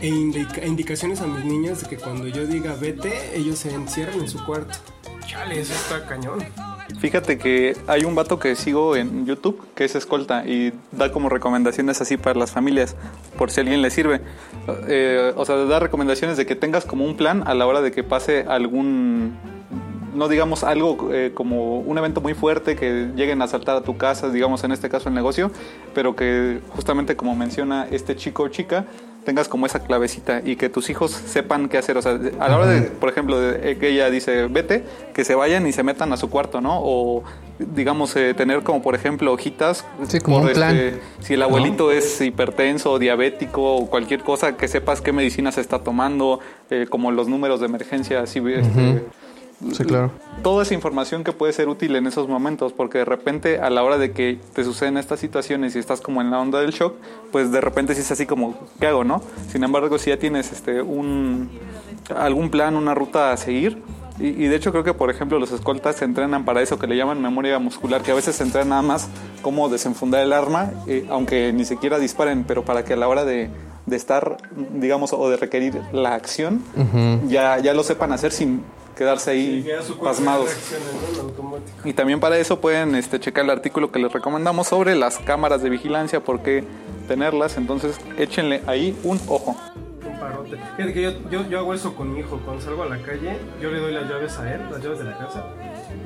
e 0.00 0.08
indica- 0.08 0.64
indicaciones 0.66 1.20
a 1.20 1.26
mis 1.26 1.44
niños 1.44 1.82
de 1.82 1.88
que 1.88 1.96
cuando 1.98 2.26
yo 2.28 2.46
diga 2.46 2.74
vete, 2.80 3.36
ellos 3.36 3.58
se 3.58 3.74
encierran 3.74 4.20
en 4.20 4.28
su 4.28 4.42
cuarto. 4.44 4.78
Chale, 5.26 5.60
eso 5.60 5.74
está 5.74 6.06
cañón. 6.06 6.38
Fíjate 6.98 7.36
que 7.36 7.76
hay 7.86 8.04
un 8.04 8.14
vato 8.14 8.38
que 8.38 8.56
sigo 8.56 8.96
en 8.96 9.26
YouTube 9.26 9.60
que 9.74 9.84
es 9.84 9.94
escolta 9.96 10.46
y 10.46 10.72
da 10.92 11.12
como 11.12 11.28
recomendaciones 11.28 12.00
así 12.00 12.16
para 12.16 12.38
las 12.38 12.52
familias, 12.52 12.96
por 13.36 13.50
si 13.50 13.60
a 13.60 13.62
alguien 13.64 13.82
le 13.82 13.90
sirve. 13.90 14.22
Eh, 14.88 15.32
o 15.36 15.44
sea, 15.44 15.56
da 15.56 15.78
recomendaciones 15.78 16.38
de 16.38 16.46
que 16.46 16.54
tengas 16.56 16.86
como 16.86 17.04
un 17.04 17.16
plan 17.18 17.42
a 17.46 17.54
la 17.54 17.66
hora 17.66 17.82
de 17.82 17.92
que 17.92 18.02
pase 18.02 18.46
algún, 18.48 19.36
no 20.16 20.28
digamos 20.28 20.64
algo 20.64 21.10
eh, 21.12 21.32
como 21.34 21.80
un 21.80 21.98
evento 21.98 22.20
muy 22.20 22.34
fuerte, 22.34 22.76
que 22.76 23.10
lleguen 23.14 23.42
a 23.42 23.44
asaltar 23.44 23.76
a 23.76 23.82
tu 23.82 23.96
casa, 23.96 24.30
digamos 24.30 24.64
en 24.64 24.72
este 24.72 24.88
caso 24.88 25.08
el 25.08 25.14
negocio, 25.14 25.50
pero 25.94 26.16
que 26.16 26.60
justamente 26.70 27.16
como 27.16 27.36
menciona 27.36 27.86
este 27.90 28.16
chico 28.16 28.44
o 28.44 28.48
chica, 28.48 28.86
tengas 29.26 29.48
como 29.48 29.66
esa 29.66 29.80
clavecita 29.80 30.40
y 30.42 30.54
que 30.54 30.70
tus 30.70 30.88
hijos 30.88 31.10
sepan 31.10 31.68
qué 31.68 31.76
hacer. 31.76 31.98
O 31.98 32.02
sea, 32.02 32.18
a 32.38 32.48
la 32.48 32.56
hora 32.56 32.66
de, 32.66 32.82
por 32.82 33.10
ejemplo, 33.10 33.38
de 33.38 33.72
eh, 33.72 33.76
que 33.76 33.88
ella 33.88 34.08
dice, 34.08 34.46
vete, 34.46 34.84
que 35.12 35.24
se 35.24 35.34
vayan 35.34 35.66
y 35.66 35.72
se 35.72 35.82
metan 35.82 36.12
a 36.12 36.16
su 36.16 36.30
cuarto, 36.30 36.60
¿no? 36.60 36.78
O, 36.80 37.24
digamos, 37.58 38.14
eh, 38.16 38.34
tener 38.34 38.62
como, 38.62 38.80
por 38.80 38.94
ejemplo, 38.94 39.32
hojitas. 39.32 39.84
Sí, 40.06 40.20
como 40.20 40.38
por, 40.38 40.48
un 40.48 40.54
plan. 40.54 40.76
este, 40.76 41.00
si 41.20 41.34
el 41.34 41.42
abuelito 41.42 41.90
es 41.90 42.20
hipertenso 42.20 42.92
o 42.92 42.98
diabético 42.98 43.76
o 43.76 43.90
cualquier 43.90 44.22
cosa, 44.22 44.56
que 44.56 44.68
sepas 44.68 45.00
qué 45.00 45.12
medicinas 45.12 45.58
está 45.58 45.80
tomando, 45.80 46.38
eh, 46.70 46.86
como 46.88 47.10
los 47.10 47.28
números 47.28 47.58
de 47.58 47.66
emergencia, 47.66 48.20
así, 48.20 48.38
este, 48.38 49.02
Sí, 49.72 49.84
claro. 49.84 50.10
toda 50.42 50.62
esa 50.62 50.74
información 50.74 51.24
que 51.24 51.32
puede 51.32 51.52
ser 51.52 51.68
útil 51.68 51.96
en 51.96 52.06
esos 52.06 52.28
momentos, 52.28 52.74
porque 52.74 52.98
de 52.98 53.04
repente 53.06 53.58
a 53.58 53.70
la 53.70 53.82
hora 53.82 53.96
de 53.96 54.12
que 54.12 54.38
te 54.54 54.64
suceden 54.64 54.98
estas 54.98 55.18
situaciones 55.18 55.74
y 55.76 55.78
estás 55.78 56.02
como 56.02 56.20
en 56.20 56.30
la 56.30 56.38
onda 56.38 56.60
del 56.60 56.72
shock, 56.72 56.94
pues 57.32 57.50
de 57.50 57.62
repente 57.62 57.94
sí 57.94 58.02
es 58.02 58.10
así 58.10 58.26
como, 58.26 58.54
¿qué 58.78 58.86
hago, 58.86 59.02
no? 59.02 59.22
Sin 59.50 59.64
embargo, 59.64 59.98
si 59.98 60.10
ya 60.10 60.18
tienes 60.18 60.52
este 60.52 60.82
un 60.82 61.48
algún 62.14 62.50
plan, 62.50 62.76
una 62.76 62.94
ruta 62.94 63.32
a 63.32 63.36
seguir, 63.38 63.82
y, 64.20 64.28
y 64.28 64.48
de 64.48 64.56
hecho 64.56 64.72
creo 64.72 64.84
que 64.84 64.94
por 64.94 65.10
ejemplo 65.10 65.38
los 65.38 65.52
escoltas 65.52 65.96
se 65.96 66.04
entrenan 66.04 66.44
para 66.44 66.60
eso 66.62 66.78
que 66.78 66.86
le 66.86 66.96
llaman 66.96 67.20
memoria 67.22 67.58
muscular, 67.58 68.02
que 68.02 68.12
a 68.12 68.14
veces 68.14 68.36
se 68.36 68.44
entrenan 68.44 68.68
nada 68.70 68.82
más 68.82 69.08
cómo 69.40 69.70
desenfundar 69.70 70.22
el 70.22 70.34
arma, 70.34 70.70
eh, 70.86 71.06
aunque 71.08 71.52
ni 71.54 71.64
siquiera 71.64 71.98
disparen, 71.98 72.44
pero 72.44 72.64
para 72.64 72.84
que 72.84 72.92
a 72.92 72.96
la 72.96 73.08
hora 73.08 73.24
de 73.24 73.50
de 73.86 73.94
estar, 73.94 74.36
digamos, 74.74 75.12
o 75.12 75.30
de 75.30 75.36
requerir 75.36 75.80
la 75.92 76.14
acción, 76.14 76.60
ya, 77.28 77.58
ya 77.60 77.72
lo 77.72 77.84
sepan 77.84 78.10
hacer 78.12 78.32
sin 78.32 78.62
quedarse 78.96 79.30
ahí 79.30 79.62
cuerpo 79.86 80.02
pasmados. 80.04 80.50
Y 81.84 81.92
también 81.92 82.18
para 82.20 82.38
eso 82.38 82.60
pueden 82.60 82.94
este, 82.94 83.20
checar 83.20 83.44
el 83.44 83.50
artículo 83.50 83.92
que 83.92 83.98
les 83.98 84.12
recomendamos 84.12 84.68
sobre 84.68 84.94
las 84.96 85.18
cámaras 85.18 85.62
de 85.62 85.70
vigilancia, 85.70 86.20
por 86.20 86.40
qué 86.40 86.64
tenerlas. 87.06 87.56
Entonces 87.56 87.98
échenle 88.18 88.62
ahí 88.66 88.98
un 89.04 89.20
ojo. 89.28 89.56
Un 90.06 90.18
parote. 90.20 90.56
Fíjate 90.76 90.92
que 90.94 91.02
yo, 91.02 91.10
yo, 91.30 91.48
yo 91.48 91.58
hago 91.58 91.74
eso 91.74 91.94
con 91.94 92.12
mi 92.12 92.20
hijo. 92.20 92.40
Cuando 92.44 92.62
salgo 92.62 92.82
a 92.82 92.86
la 92.86 92.98
calle, 93.02 93.36
yo 93.60 93.70
le 93.70 93.78
doy 93.80 93.92
las 93.92 94.08
llaves 94.08 94.38
a 94.38 94.54
él, 94.54 94.60
las 94.70 94.82
llaves 94.82 94.98
de 94.98 95.04
la 95.04 95.18
casa. 95.18 95.44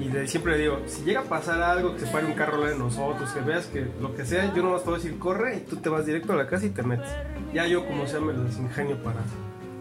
Y 0.00 0.04
le- 0.04 0.26
siempre 0.26 0.52
le 0.56 0.58
digo, 0.62 0.80
si 0.86 1.02
llega 1.02 1.20
a 1.20 1.24
pasar 1.24 1.62
algo, 1.62 1.94
que 1.94 2.00
se 2.00 2.06
pare 2.06 2.26
un 2.26 2.32
carro 2.32 2.64
de 2.64 2.76
nosotros, 2.76 3.30
que 3.30 3.40
veas 3.40 3.66
que 3.66 3.86
lo 4.00 4.14
que 4.14 4.24
sea, 4.24 4.52
yo 4.54 4.62
nomás 4.62 4.82
te 4.82 4.90
voy 4.90 4.98
a 4.98 5.02
decir, 5.02 5.18
corre 5.18 5.56
y 5.58 5.60
tú 5.60 5.76
te 5.76 5.88
vas 5.88 6.06
directo 6.06 6.32
a 6.32 6.36
la 6.36 6.46
casa 6.46 6.66
y 6.66 6.70
te 6.70 6.82
metes. 6.82 7.08
Ya 7.54 7.66
yo, 7.66 7.86
como 7.86 8.06
sea, 8.06 8.20
me 8.20 8.32
las 8.32 8.56
ingenio 8.58 8.96
para, 9.02 9.20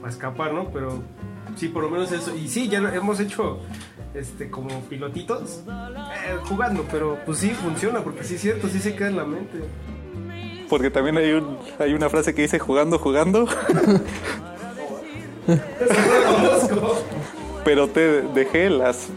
para 0.02 0.12
escapar, 0.12 0.54
¿no? 0.54 0.70
Pero 0.72 1.02
sí, 1.60 1.68
por 1.68 1.84
lo 1.84 1.90
menos 1.90 2.12
eso. 2.12 2.36
Y 2.36 2.48
sí, 2.48 2.68
ya 2.70 2.80
lo 2.80 2.90
hemos 2.90 3.20
hecho 3.20 3.60
este, 4.14 4.50
como 4.50 4.70
pilotitos 4.82 5.62
eh, 5.68 6.38
jugando, 6.48 6.86
pero 6.92 7.18
pues 7.26 7.40
sí 7.40 7.50
funciona, 7.52 8.02
porque 8.04 8.24
sí 8.24 8.36
es 8.36 8.42
cierto, 8.42 8.68
sí 8.70 8.80
se 8.80 8.96
queda 8.96 9.10
en 9.10 9.18
la 9.18 9.26
mente. 9.26 9.60
Porque 10.70 10.90
también 10.92 11.18
hay, 11.18 11.32
un, 11.32 11.58
hay 11.80 11.94
una 11.94 12.10
frase 12.10 12.34
que 12.36 12.44
dice 12.44 12.60
jugando, 12.60 13.00
jugando, 13.00 13.48
pero 17.64 17.88
te 17.90 18.22
dejé 18.22 18.70
las... 18.70 19.08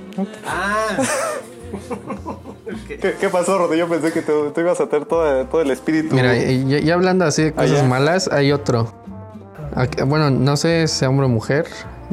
Ah, 0.46 0.96
¿Qué, 2.88 3.14
qué 3.20 3.28
pasó, 3.28 3.58
Rodri? 3.58 3.78
Yo 3.78 3.88
pensé 3.88 4.12
que 4.12 4.22
tú, 4.22 4.50
tú 4.54 4.60
ibas 4.60 4.80
a 4.80 4.86
tener 4.88 5.06
todo, 5.06 5.46
todo 5.46 5.60
el 5.62 5.70
espíritu. 5.70 6.14
Mira, 6.14 6.36
y, 6.36 6.74
y 6.82 6.90
hablando 6.90 7.24
así 7.24 7.42
de 7.44 7.52
cosas 7.52 7.70
Allá. 7.72 7.84
malas, 7.88 8.28
hay 8.32 8.52
otro. 8.52 8.92
Aquí- 9.74 10.02
bueno, 10.04 10.30
no 10.30 10.56
sé 10.56 10.86
si 10.88 10.98
sea 10.98 11.08
hombre 11.08 11.26
o 11.26 11.28
mujer, 11.28 11.66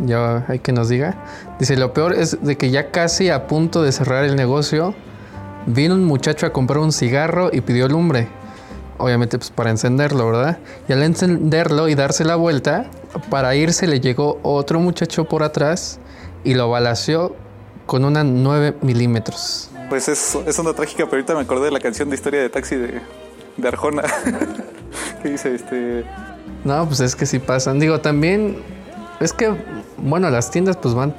ya 0.05 0.45
hay 0.47 0.59
que 0.59 0.71
nos 0.71 0.89
diga. 0.89 1.15
Dice, 1.59 1.77
lo 1.77 1.93
peor 1.93 2.13
es 2.13 2.41
de 2.41 2.57
que 2.57 2.71
ya 2.71 2.91
casi 2.91 3.29
a 3.29 3.47
punto 3.47 3.81
de 3.81 3.91
cerrar 3.91 4.23
el 4.25 4.35
negocio, 4.35 4.95
vino 5.65 5.95
un 5.95 6.05
muchacho 6.05 6.45
a 6.45 6.53
comprar 6.53 6.79
un 6.79 6.91
cigarro 6.91 7.49
y 7.51 7.61
pidió 7.61 7.87
lumbre. 7.87 8.27
Obviamente 8.97 9.37
pues 9.37 9.49
para 9.49 9.69
encenderlo, 9.69 10.27
¿verdad? 10.27 10.59
Y 10.87 10.93
al 10.93 11.03
encenderlo 11.03 11.87
y 11.87 11.95
darse 11.95 12.25
la 12.25 12.35
vuelta, 12.35 12.89
para 13.29 13.55
irse 13.55 13.87
le 13.87 14.01
llegó 14.01 14.39
otro 14.43 14.79
muchacho 14.79 15.25
por 15.25 15.43
atrás 15.43 15.99
y 16.43 16.53
lo 16.53 16.69
balació 16.69 17.35
con 17.85 18.03
una 18.05 18.23
9 18.23 18.75
milímetros. 18.81 19.69
Pues 19.89 20.07
es, 20.07 20.37
es 20.45 20.59
una 20.59 20.73
trágica, 20.73 21.05
pero 21.05 21.17
ahorita 21.17 21.33
me 21.33 21.41
acordé 21.41 21.65
de 21.65 21.71
la 21.71 21.79
canción 21.79 22.09
de 22.09 22.15
historia 22.15 22.41
de 22.41 22.49
taxi 22.49 22.75
de, 22.75 23.01
de 23.57 23.67
Arjona. 23.67 24.03
que 25.23 25.29
dice, 25.29 25.55
este... 25.55 26.05
No, 26.63 26.85
pues 26.85 26.99
es 26.99 27.15
que 27.15 27.25
sí 27.25 27.39
pasan. 27.39 27.79
Digo, 27.79 28.01
también 28.01 28.57
es 29.19 29.33
que, 29.33 29.53
bueno, 29.97 30.29
las 30.29 30.51
tiendas 30.51 30.77
pues 30.77 30.93
van 30.93 31.13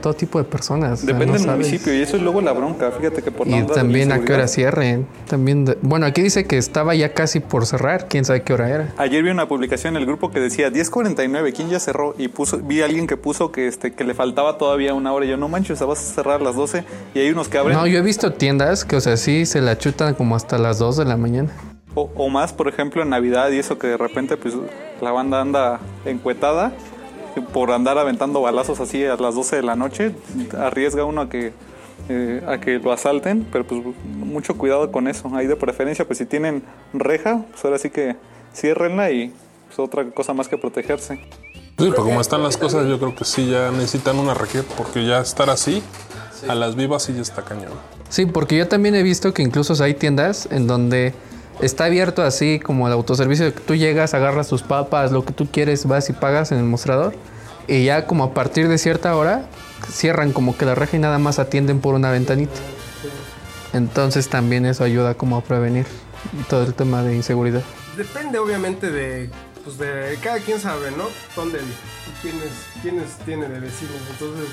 todo 0.00 0.14
tipo 0.14 0.38
de 0.38 0.44
personas. 0.44 1.02
o 1.02 1.04
sea, 1.04 1.12
Depende 1.12 1.38
no 1.38 1.44
del 1.44 1.50
municipio 1.58 1.92
y 1.94 2.00
eso 2.00 2.16
es 2.16 2.22
luego 2.22 2.40
la 2.40 2.52
bronca. 2.52 2.90
Fíjate 2.90 3.20
que 3.20 3.30
por 3.30 3.46
la 3.46 3.56
Y 3.58 3.60
onda 3.60 3.74
de 3.74 3.76
la 3.76 3.82
también 3.82 4.12
a 4.12 4.20
qué 4.24 4.32
hora 4.32 4.48
cierren. 4.48 5.06
También, 5.28 5.66
de- 5.66 5.76
bueno, 5.82 6.06
aquí 6.06 6.22
dice 6.22 6.46
que 6.46 6.56
estaba 6.56 6.94
ya 6.94 7.12
casi 7.12 7.40
por 7.40 7.66
cerrar. 7.66 8.08
Quién 8.08 8.24
sabe 8.24 8.42
qué 8.42 8.54
hora 8.54 8.70
era. 8.70 8.94
Ayer 8.96 9.22
vi 9.22 9.28
una 9.28 9.46
publicación 9.46 9.94
en 9.96 10.00
el 10.00 10.06
grupo 10.06 10.30
que 10.30 10.40
decía 10.40 10.70
10.49, 10.70 11.52
¿quién 11.52 11.68
ya 11.68 11.80
cerró? 11.80 12.14
Y 12.16 12.28
puso, 12.28 12.58
vi 12.60 12.80
a 12.80 12.86
alguien 12.86 13.06
que 13.06 13.18
puso 13.18 13.52
que, 13.52 13.66
este, 13.66 13.92
que 13.92 14.04
le 14.04 14.14
faltaba 14.14 14.56
todavía 14.56 14.94
una 14.94 15.12
hora. 15.12 15.26
Y 15.26 15.28
yo, 15.28 15.36
no 15.36 15.48
manches, 15.48 15.80
vas 15.80 15.98
a 15.98 16.14
cerrar 16.14 16.40
a 16.40 16.44
las 16.44 16.56
12 16.56 16.82
y 17.14 17.18
hay 17.18 17.28
unos 17.30 17.48
que 17.48 17.58
abren 17.58 17.76
No, 17.76 17.86
yo 17.86 17.98
he 17.98 18.02
visto 18.02 18.32
tiendas 18.32 18.86
que, 18.86 18.96
o 18.96 19.00
sea, 19.02 19.18
sí 19.18 19.44
se 19.44 19.60
la 19.60 19.76
chutan 19.76 20.14
como 20.14 20.34
hasta 20.34 20.56
las 20.56 20.78
2 20.78 20.96
de 20.96 21.04
la 21.04 21.18
mañana. 21.18 21.50
o, 21.94 22.10
o 22.16 22.30
más, 22.30 22.54
por 22.54 22.68
ejemplo, 22.68 23.02
en 23.02 23.10
Navidad 23.10 23.50
y 23.50 23.58
eso 23.58 23.78
que 23.78 23.86
de 23.88 23.96
repente 23.98 24.38
pues 24.38 24.54
la 25.02 25.10
banda 25.12 25.42
anda 25.42 25.78
encuetada 26.06 26.72
por 27.40 27.70
andar 27.70 27.98
aventando 27.98 28.40
balazos 28.40 28.80
así 28.80 29.04
a 29.04 29.16
las 29.16 29.34
12 29.34 29.56
de 29.56 29.62
la 29.62 29.76
noche. 29.76 30.14
Arriesga 30.58 31.04
uno 31.04 31.22
a 31.22 31.28
que, 31.28 31.52
eh, 32.08 32.42
a 32.46 32.58
que 32.58 32.78
lo 32.78 32.92
asalten, 32.92 33.46
pero 33.50 33.66
pues 33.66 33.82
mucho 34.04 34.56
cuidado 34.56 34.90
con 34.90 35.08
eso. 35.08 35.30
Ahí 35.34 35.46
de 35.46 35.56
preferencia, 35.56 36.06
pues 36.06 36.18
si 36.18 36.26
tienen 36.26 36.62
reja, 36.92 37.44
pues 37.50 37.64
ahora 37.64 37.78
sí 37.78 37.90
que 37.90 38.16
ciérrenla 38.54 39.10
y 39.10 39.32
pues 39.66 39.78
otra 39.78 40.04
cosa 40.10 40.34
más 40.34 40.48
que 40.48 40.58
protegerse. 40.58 41.20
Sí, 41.76 41.90
pero 41.90 42.04
como 42.04 42.20
están 42.20 42.42
las 42.42 42.56
cosas, 42.56 42.86
yo 42.86 42.98
creo 43.00 43.14
que 43.16 43.24
sí 43.24 43.50
ya 43.50 43.72
necesitan 43.72 44.18
una 44.18 44.32
requiem, 44.32 44.64
porque 44.76 45.04
ya 45.04 45.20
estar 45.20 45.50
así, 45.50 45.82
a 46.46 46.54
las 46.54 46.76
vivas 46.76 47.02
sí 47.02 47.14
ya 47.14 47.22
está 47.22 47.42
cañón. 47.42 47.72
Sí, 48.08 48.26
porque 48.26 48.56
yo 48.56 48.68
también 48.68 48.94
he 48.94 49.02
visto 49.02 49.34
que 49.34 49.42
incluso 49.42 49.82
hay 49.82 49.94
tiendas 49.94 50.46
en 50.52 50.68
donde 50.68 51.14
está 51.60 51.84
abierto 51.86 52.22
así 52.22 52.58
como 52.58 52.86
el 52.86 52.92
autoservicio. 52.92 53.54
que 53.54 53.60
Tú 53.60 53.74
llegas, 53.74 54.14
agarras 54.14 54.48
tus 54.48 54.62
papas, 54.62 55.12
lo 55.12 55.24
que 55.24 55.32
tú 55.32 55.46
quieres, 55.50 55.86
vas 55.86 56.08
y 56.10 56.12
pagas 56.12 56.52
en 56.52 56.58
el 56.58 56.64
mostrador. 56.64 57.14
Y 57.66 57.84
ya 57.84 58.06
como 58.06 58.24
a 58.24 58.34
partir 58.34 58.68
de 58.68 58.78
cierta 58.78 59.16
hora 59.16 59.46
cierran 59.90 60.32
como 60.32 60.56
que 60.56 60.64
la 60.64 60.74
reja 60.74 60.96
y 60.96 61.00
nada 61.00 61.18
más 61.18 61.38
atienden 61.38 61.80
por 61.80 61.94
una 61.94 62.10
ventanita. 62.10 62.60
Entonces 63.72 64.28
también 64.28 64.66
eso 64.66 64.84
ayuda 64.84 65.14
como 65.14 65.36
a 65.36 65.40
prevenir 65.42 65.86
todo 66.48 66.64
el 66.64 66.74
tema 66.74 67.02
de 67.02 67.14
inseguridad. 67.14 67.62
Depende 67.96 68.38
obviamente 68.38 68.90
de, 68.90 69.30
pues 69.64 69.78
de 69.78 70.18
cada 70.22 70.38
quien 70.38 70.60
sabe, 70.60 70.90
¿no? 70.92 71.04
Dónde, 71.34 71.58
quiénes, 72.22 72.50
quiénes 72.82 73.16
tiene 73.24 73.48
de 73.48 73.60
vecinos. 73.60 73.96
Entonces, 74.10 74.48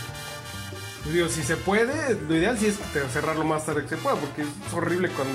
digo, 1.10 1.27
si 1.29 1.43
se 1.43 1.55
puede, 1.58 2.20
lo 2.27 2.36
ideal 2.36 2.58
sí 2.58 2.67
es 2.67 2.77
te- 2.93 3.08
cerrarlo 3.10 3.43
más 3.43 3.65
tarde 3.65 3.84
que 3.84 3.89
se 3.89 3.98
pueda, 3.98 4.15
porque 4.17 4.41
es 4.43 4.74
horrible 4.74 5.10
cuando 5.10 5.34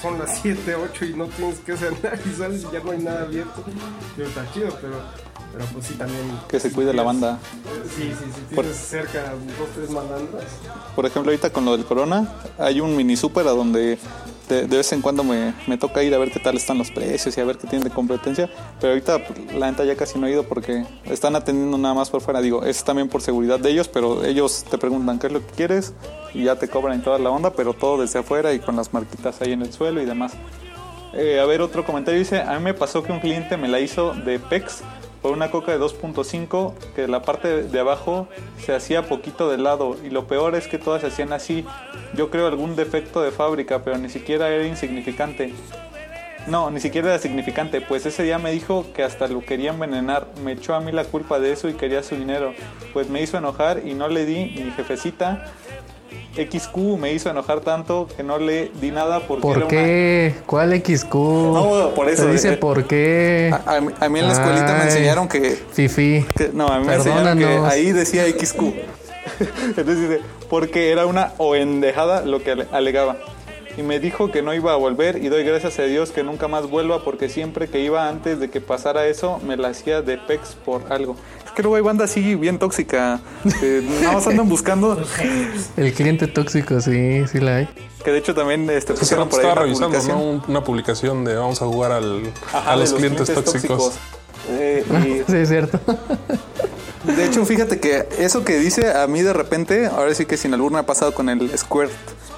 son 0.00 0.18
las 0.18 0.38
7, 0.42 0.74
8 0.74 1.04
y 1.04 1.14
no 1.14 1.26
tienes 1.26 1.58
que 1.60 1.72
hacer 1.72 1.92
nada 2.02 2.18
y 2.24 2.34
sales 2.36 2.62
y 2.68 2.72
ya 2.72 2.80
no 2.82 2.90
hay 2.92 2.98
nada 2.98 3.22
abierto. 3.22 3.64
Pero 4.16 4.28
está 4.28 4.50
chido, 4.52 4.68
pero, 4.80 4.94
pero 5.52 5.64
pues 5.72 5.86
sí 5.86 5.94
también. 5.94 6.22
Que 6.48 6.58
se 6.60 6.72
cuide 6.72 6.92
la 6.94 7.02
banda. 7.02 7.38
Sí, 7.96 8.04
sí, 8.08 8.14
sí, 8.48 8.54
Por- 8.54 8.64
tienes 8.64 8.80
cerca 8.80 9.32
dos, 9.58 9.68
tres 9.74 9.90
malandras. 9.90 10.44
Por 10.96 11.06
ejemplo, 11.06 11.30
ahorita 11.30 11.50
con 11.50 11.64
lo 11.64 11.72
del 11.76 11.84
corona, 11.86 12.32
hay 12.58 12.80
un 12.80 12.96
mini 12.96 13.16
super 13.16 13.46
a 13.46 13.50
donde 13.50 13.98
de, 14.48 14.66
de 14.66 14.76
vez 14.76 14.92
en 14.92 15.00
cuando 15.00 15.24
me, 15.24 15.54
me 15.66 15.78
toca 15.78 16.02
ir 16.02 16.14
a 16.14 16.18
ver 16.18 16.30
qué 16.30 16.40
tal 16.40 16.56
están 16.56 16.78
los 16.78 16.90
precios 16.90 17.36
y 17.36 17.40
a 17.40 17.44
ver 17.44 17.58
qué 17.58 17.66
tienen 17.66 17.88
de 17.88 17.94
competencia. 17.94 18.50
Pero 18.80 18.92
ahorita 18.92 19.24
pues, 19.26 19.54
la 19.54 19.70
neta 19.70 19.84
ya 19.84 19.96
casi 19.96 20.18
no 20.18 20.26
he 20.26 20.32
ido 20.32 20.44
porque 20.44 20.84
están 21.04 21.36
atendiendo 21.36 21.78
nada 21.78 21.94
más 21.94 22.10
por 22.10 22.20
fuera. 22.20 22.40
Digo, 22.40 22.64
es 22.64 22.84
también 22.84 23.08
por 23.08 23.22
seguridad 23.22 23.60
de 23.60 23.70
ellos, 23.70 23.88
pero 23.88 24.24
ellos 24.24 24.64
te 24.70 24.78
preguntan 24.78 25.18
qué 25.18 25.28
es 25.28 25.32
lo 25.32 25.46
que 25.46 25.52
quieres 25.52 25.94
y 26.34 26.44
ya 26.44 26.56
te 26.56 26.68
cobran 26.68 27.02
toda 27.02 27.18
la 27.18 27.30
onda, 27.30 27.52
pero 27.52 27.74
todo 27.74 28.00
desde 28.00 28.18
afuera 28.18 28.52
y 28.52 28.58
con 28.58 28.76
las 28.76 28.92
marquitas 28.92 29.40
ahí 29.40 29.52
en 29.52 29.62
el 29.62 29.72
suelo 29.72 30.02
y 30.02 30.04
demás. 30.04 30.32
Eh, 31.14 31.40
a 31.40 31.44
ver, 31.44 31.60
otro 31.60 31.84
comentario 31.84 32.18
dice, 32.18 32.40
a 32.40 32.58
mí 32.58 32.64
me 32.64 32.74
pasó 32.74 33.02
que 33.02 33.12
un 33.12 33.20
cliente 33.20 33.56
me 33.56 33.68
la 33.68 33.80
hizo 33.80 34.14
de 34.14 34.38
PEX 34.38 34.82
por 35.22 35.32
una 35.32 35.50
coca 35.50 35.72
de 35.72 35.78
2.5 35.78 36.74
que 36.94 37.06
la 37.06 37.22
parte 37.22 37.62
de 37.62 37.80
abajo 37.80 38.28
se 38.58 38.74
hacía 38.74 39.08
poquito 39.08 39.48
de 39.48 39.56
lado 39.56 39.96
y 40.04 40.10
lo 40.10 40.26
peor 40.26 40.56
es 40.56 40.66
que 40.66 40.78
todas 40.78 41.00
se 41.00 41.06
hacían 41.06 41.32
así. 41.32 41.64
Yo 42.14 42.28
creo 42.28 42.48
algún 42.48 42.74
defecto 42.76 43.22
de 43.22 43.30
fábrica, 43.30 43.84
pero 43.84 43.96
ni 43.98 44.08
siquiera 44.08 44.48
era 44.48 44.66
insignificante. 44.66 45.54
No, 46.48 46.72
ni 46.72 46.80
siquiera 46.80 47.10
era 47.10 47.18
significante, 47.20 47.80
pues 47.80 48.04
ese 48.04 48.24
día 48.24 48.36
me 48.38 48.50
dijo 48.50 48.86
que 48.92 49.04
hasta 49.04 49.28
lo 49.28 49.42
quería 49.42 49.70
envenenar, 49.70 50.26
me 50.42 50.52
echó 50.52 50.74
a 50.74 50.80
mí 50.80 50.90
la 50.90 51.04
culpa 51.04 51.38
de 51.38 51.52
eso 51.52 51.68
y 51.68 51.74
quería 51.74 52.02
su 52.02 52.16
dinero, 52.16 52.52
pues 52.92 53.08
me 53.08 53.22
hizo 53.22 53.38
enojar 53.38 53.82
y 53.86 53.94
no 53.94 54.08
le 54.08 54.26
di 54.26 54.60
mi 54.60 54.72
jefecita. 54.72 55.52
XQ 56.34 56.76
me 56.98 57.12
hizo 57.12 57.30
enojar 57.30 57.60
tanto 57.60 58.08
que 58.16 58.22
no 58.22 58.38
le 58.38 58.70
di 58.80 58.90
nada 58.90 59.20
porque 59.26 59.46
era 59.46 59.54
¿Por 59.54 59.58
una- 59.58 59.68
qué? 59.68 60.34
¿Cuál 60.46 60.72
XQ? 60.82 61.14
No, 61.14 61.90
por 61.94 62.08
eso, 62.08 62.24
Te 62.26 62.32
dice 62.32 62.52
eh, 62.54 62.56
por 62.56 62.84
qué. 62.86 63.50
A, 63.66 63.76
a 63.76 63.80
mí- 64.08 64.18
en 64.20 64.26
la 64.26 64.32
escuelita 64.32 64.74
me 64.78 64.84
enseñaron 64.84 65.28
que, 65.28 65.58
Fifi. 65.72 66.24
que- 66.36 66.50
no, 66.52 66.66
a 66.68 66.78
mí 66.78 66.86
me 66.86 66.94
enseñaron 66.94 67.38
que 67.38 67.44
ahí 67.44 67.92
decía 67.92 68.24
XQ. 68.26 68.60
Entonces 69.66 70.00
dice, 70.08 70.20
porque 70.50 70.90
era 70.90 71.06
una 71.06 71.32
oendejada 71.38 72.22
lo 72.22 72.42
que 72.42 72.52
ale- 72.52 72.66
alegaba. 72.72 73.16
Y 73.76 73.82
me 73.82 74.00
dijo 74.00 74.30
que 74.30 74.42
no 74.42 74.52
iba 74.52 74.72
a 74.72 74.76
volver 74.76 75.22
y 75.24 75.28
doy 75.28 75.44
gracias 75.44 75.78
a 75.78 75.82
Dios 75.84 76.10
que 76.10 76.22
nunca 76.22 76.46
más 76.48 76.68
vuelva 76.68 77.02
porque 77.04 77.28
siempre 77.28 77.68
que 77.68 77.80
iba 77.80 78.08
antes 78.08 78.38
de 78.38 78.50
que 78.50 78.60
pasara 78.60 79.06
eso 79.06 79.38
me 79.46 79.56
la 79.56 79.68
hacía 79.68 80.02
de 80.02 80.18
pex 80.18 80.56
por 80.64 80.92
algo. 80.92 81.16
Es 81.46 81.52
que 81.52 81.62
luego 81.62 81.76
hay 81.76 81.82
banda 81.82 82.04
así 82.04 82.34
bien 82.34 82.58
tóxica. 82.58 83.20
eh, 83.62 83.82
nada 84.02 84.14
más 84.14 84.26
andan 84.26 84.48
buscando. 84.48 85.02
El 85.76 85.92
cliente 85.94 86.26
tóxico, 86.26 86.80
sí, 86.80 87.26
sí 87.30 87.40
la 87.40 87.56
hay. 87.56 87.68
Que 88.04 88.10
de 88.10 88.18
hecho 88.18 88.34
también 88.34 88.68
este, 88.68 88.94
pusieron 88.94 89.28
por 89.28 89.40
ahí 89.40 89.46
Estaba 89.46 89.60
una 89.60 89.62
revisando 89.62 89.88
publicación. 89.98 90.18
¿no? 90.18 90.24
Un- 90.30 90.42
una 90.48 90.64
publicación 90.64 91.24
de 91.24 91.34
vamos 91.36 91.62
a 91.62 91.66
jugar 91.66 91.92
al, 91.92 92.22
Ajá, 92.52 92.72
a 92.72 92.76
los, 92.76 92.92
clientes, 92.92 93.32
tóxicos. 93.32 93.92
Eh, 94.50 94.84
y 95.28 95.30
Sí, 95.30 95.36
es 95.38 95.48
cierto. 95.50 95.78
De 97.04 97.24
hecho, 97.24 97.44
fíjate 97.44 97.78
que 97.78 98.08
eso 98.18 98.44
que 98.44 98.58
dice 98.58 98.92
a 98.92 99.06
mí 99.06 99.22
de 99.22 99.32
repente, 99.32 99.86
ahora 99.86 100.12
sí 100.14 100.26
que 100.26 100.36
sin 100.36 100.52
albur 100.52 100.72
me 100.72 100.80
ha 100.80 100.82
pasado 100.86 101.14
con 101.14 101.28
el 101.28 101.56
Squirt, 101.56 101.92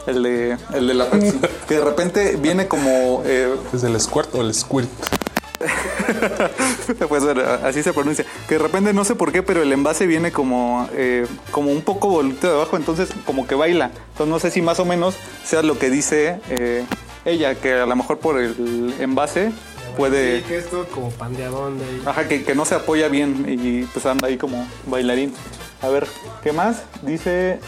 el 0.06 0.23
de, 0.23 0.56
el 0.75 0.87
de 0.88 0.94
la 0.94 1.11
Pepsi, 1.11 1.40
que 1.68 1.75
de 1.75 1.84
repente 1.84 2.37
viene 2.37 2.68
como, 2.68 3.23
eh, 3.25 3.54
¿Es 3.73 3.82
el 3.84 3.99
squirt 4.00 4.34
o 4.34 4.40
el 4.40 4.54
squirt? 4.54 4.88
pues 7.08 7.25
bueno, 7.25 7.42
así 7.62 7.82
se 7.82 7.92
pronuncia, 7.92 8.25
que 8.49 8.56
de 8.56 8.62
repente 8.62 8.92
no 8.92 9.04
sé 9.04 9.14
por 9.14 9.32
qué, 9.32 9.42
pero 9.42 9.62
el 9.62 9.73
envase 9.73 10.06
viene 10.06 10.32
como, 10.32 10.88
eh, 10.92 11.26
como 11.50 11.70
un 11.70 11.82
poco 11.82 12.08
volito 12.08 12.46
de 12.46 12.54
abajo, 12.54 12.76
entonces 12.76 13.08
como 13.25 13.46
que 13.46 13.54
baila. 13.54 13.90
Entonces 14.12 14.28
no 14.28 14.38
sé 14.38 14.50
si 14.50 14.62
más 14.62 14.80
o 14.80 14.84
menos 14.84 15.16
sea 15.44 15.62
lo 15.62 15.78
que 15.78 15.90
dice 15.90 16.40
eh, 16.50 16.84
ella, 17.25 17.54
que 17.54 17.73
a 17.73 17.87
lo 17.87 17.96
mejor 17.96 18.18
por 18.18 18.38
el 18.40 18.94
envase 19.00 19.52
puede... 19.96 20.40
Sí, 20.40 20.44
que 20.49 20.58
es 20.58 20.68
todo 20.68 20.87
como 20.87 21.11
pandeadón 21.11 21.78
de 21.78 21.84
ahí. 21.84 22.02
Ajá, 22.04 22.28
que, 22.28 22.44
que 22.44 22.54
no 22.54 22.64
se 22.64 22.75
apoya 22.75 23.08
bien 23.08 23.46
y 23.49 23.84
pues 23.84 24.04
anda 24.06 24.28
ahí 24.28 24.37
como 24.37 24.66
bailarín. 24.87 25.32
A 25.82 25.88
ver, 25.88 26.06
¿qué 26.42 26.52
más? 26.52 26.82
Dice 27.02 27.61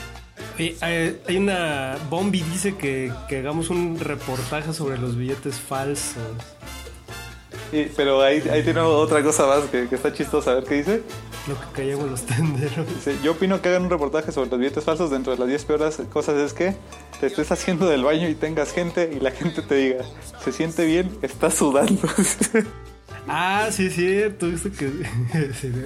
hay 0.81 1.37
una. 1.37 1.97
Bombi 2.09 2.43
dice 2.43 2.77
que, 2.77 3.13
que 3.29 3.39
hagamos 3.39 3.71
un 3.71 3.99
reportaje 3.99 4.73
sobre 4.73 4.99
los 4.99 5.17
billetes 5.17 5.57
falsos. 5.61 6.23
Pero 7.97 8.23
ahí, 8.23 8.43
ahí 8.51 8.63
tiene 8.63 8.81
otra 8.81 9.23
cosa 9.23 9.47
más 9.47 9.65
que, 9.65 9.89
que 9.89 9.95
está 9.97 10.13
chistosa. 10.13 10.53
A 10.53 10.55
ver 10.55 10.65
qué 10.65 10.75
dice. 10.77 11.03
Lo 11.47 11.55
que 11.55 11.67
callamos 11.75 12.11
los 12.11 12.23
tenderos. 12.23 12.87
Yo 13.23 13.33
opino 13.33 13.61
que 13.61 13.69
hagan 13.69 13.85
un 13.85 13.91
reportaje 13.91 14.33
sobre 14.33 14.51
los 14.51 14.59
billetes 14.59 14.85
falsos. 14.85 15.11
Dentro 15.11 15.33
de 15.33 15.39
las 15.39 15.49
10 15.49 15.65
peores 15.65 16.03
cosas 16.13 16.37
es 16.37 16.53
que 16.53 16.75
te 17.21 17.27
estés 17.27 17.53
haciendo 17.53 17.89
del 17.89 18.05
baño 18.05 18.29
y 18.29 18.35
tengas 18.35 18.73
gente 18.73 19.13
y 19.15 19.21
la 19.21 19.31
gente 19.31 19.63
te 19.63 19.75
diga, 19.75 20.05
se 20.45 20.53
siente 20.53 20.85
bien, 20.87 21.17
está 21.23 21.51
sudando. 21.51 22.03
Ah, 23.28 23.68
sí, 23.71 23.87
es 23.87 23.95
cierto. 23.95 24.47
Que... 24.78 24.90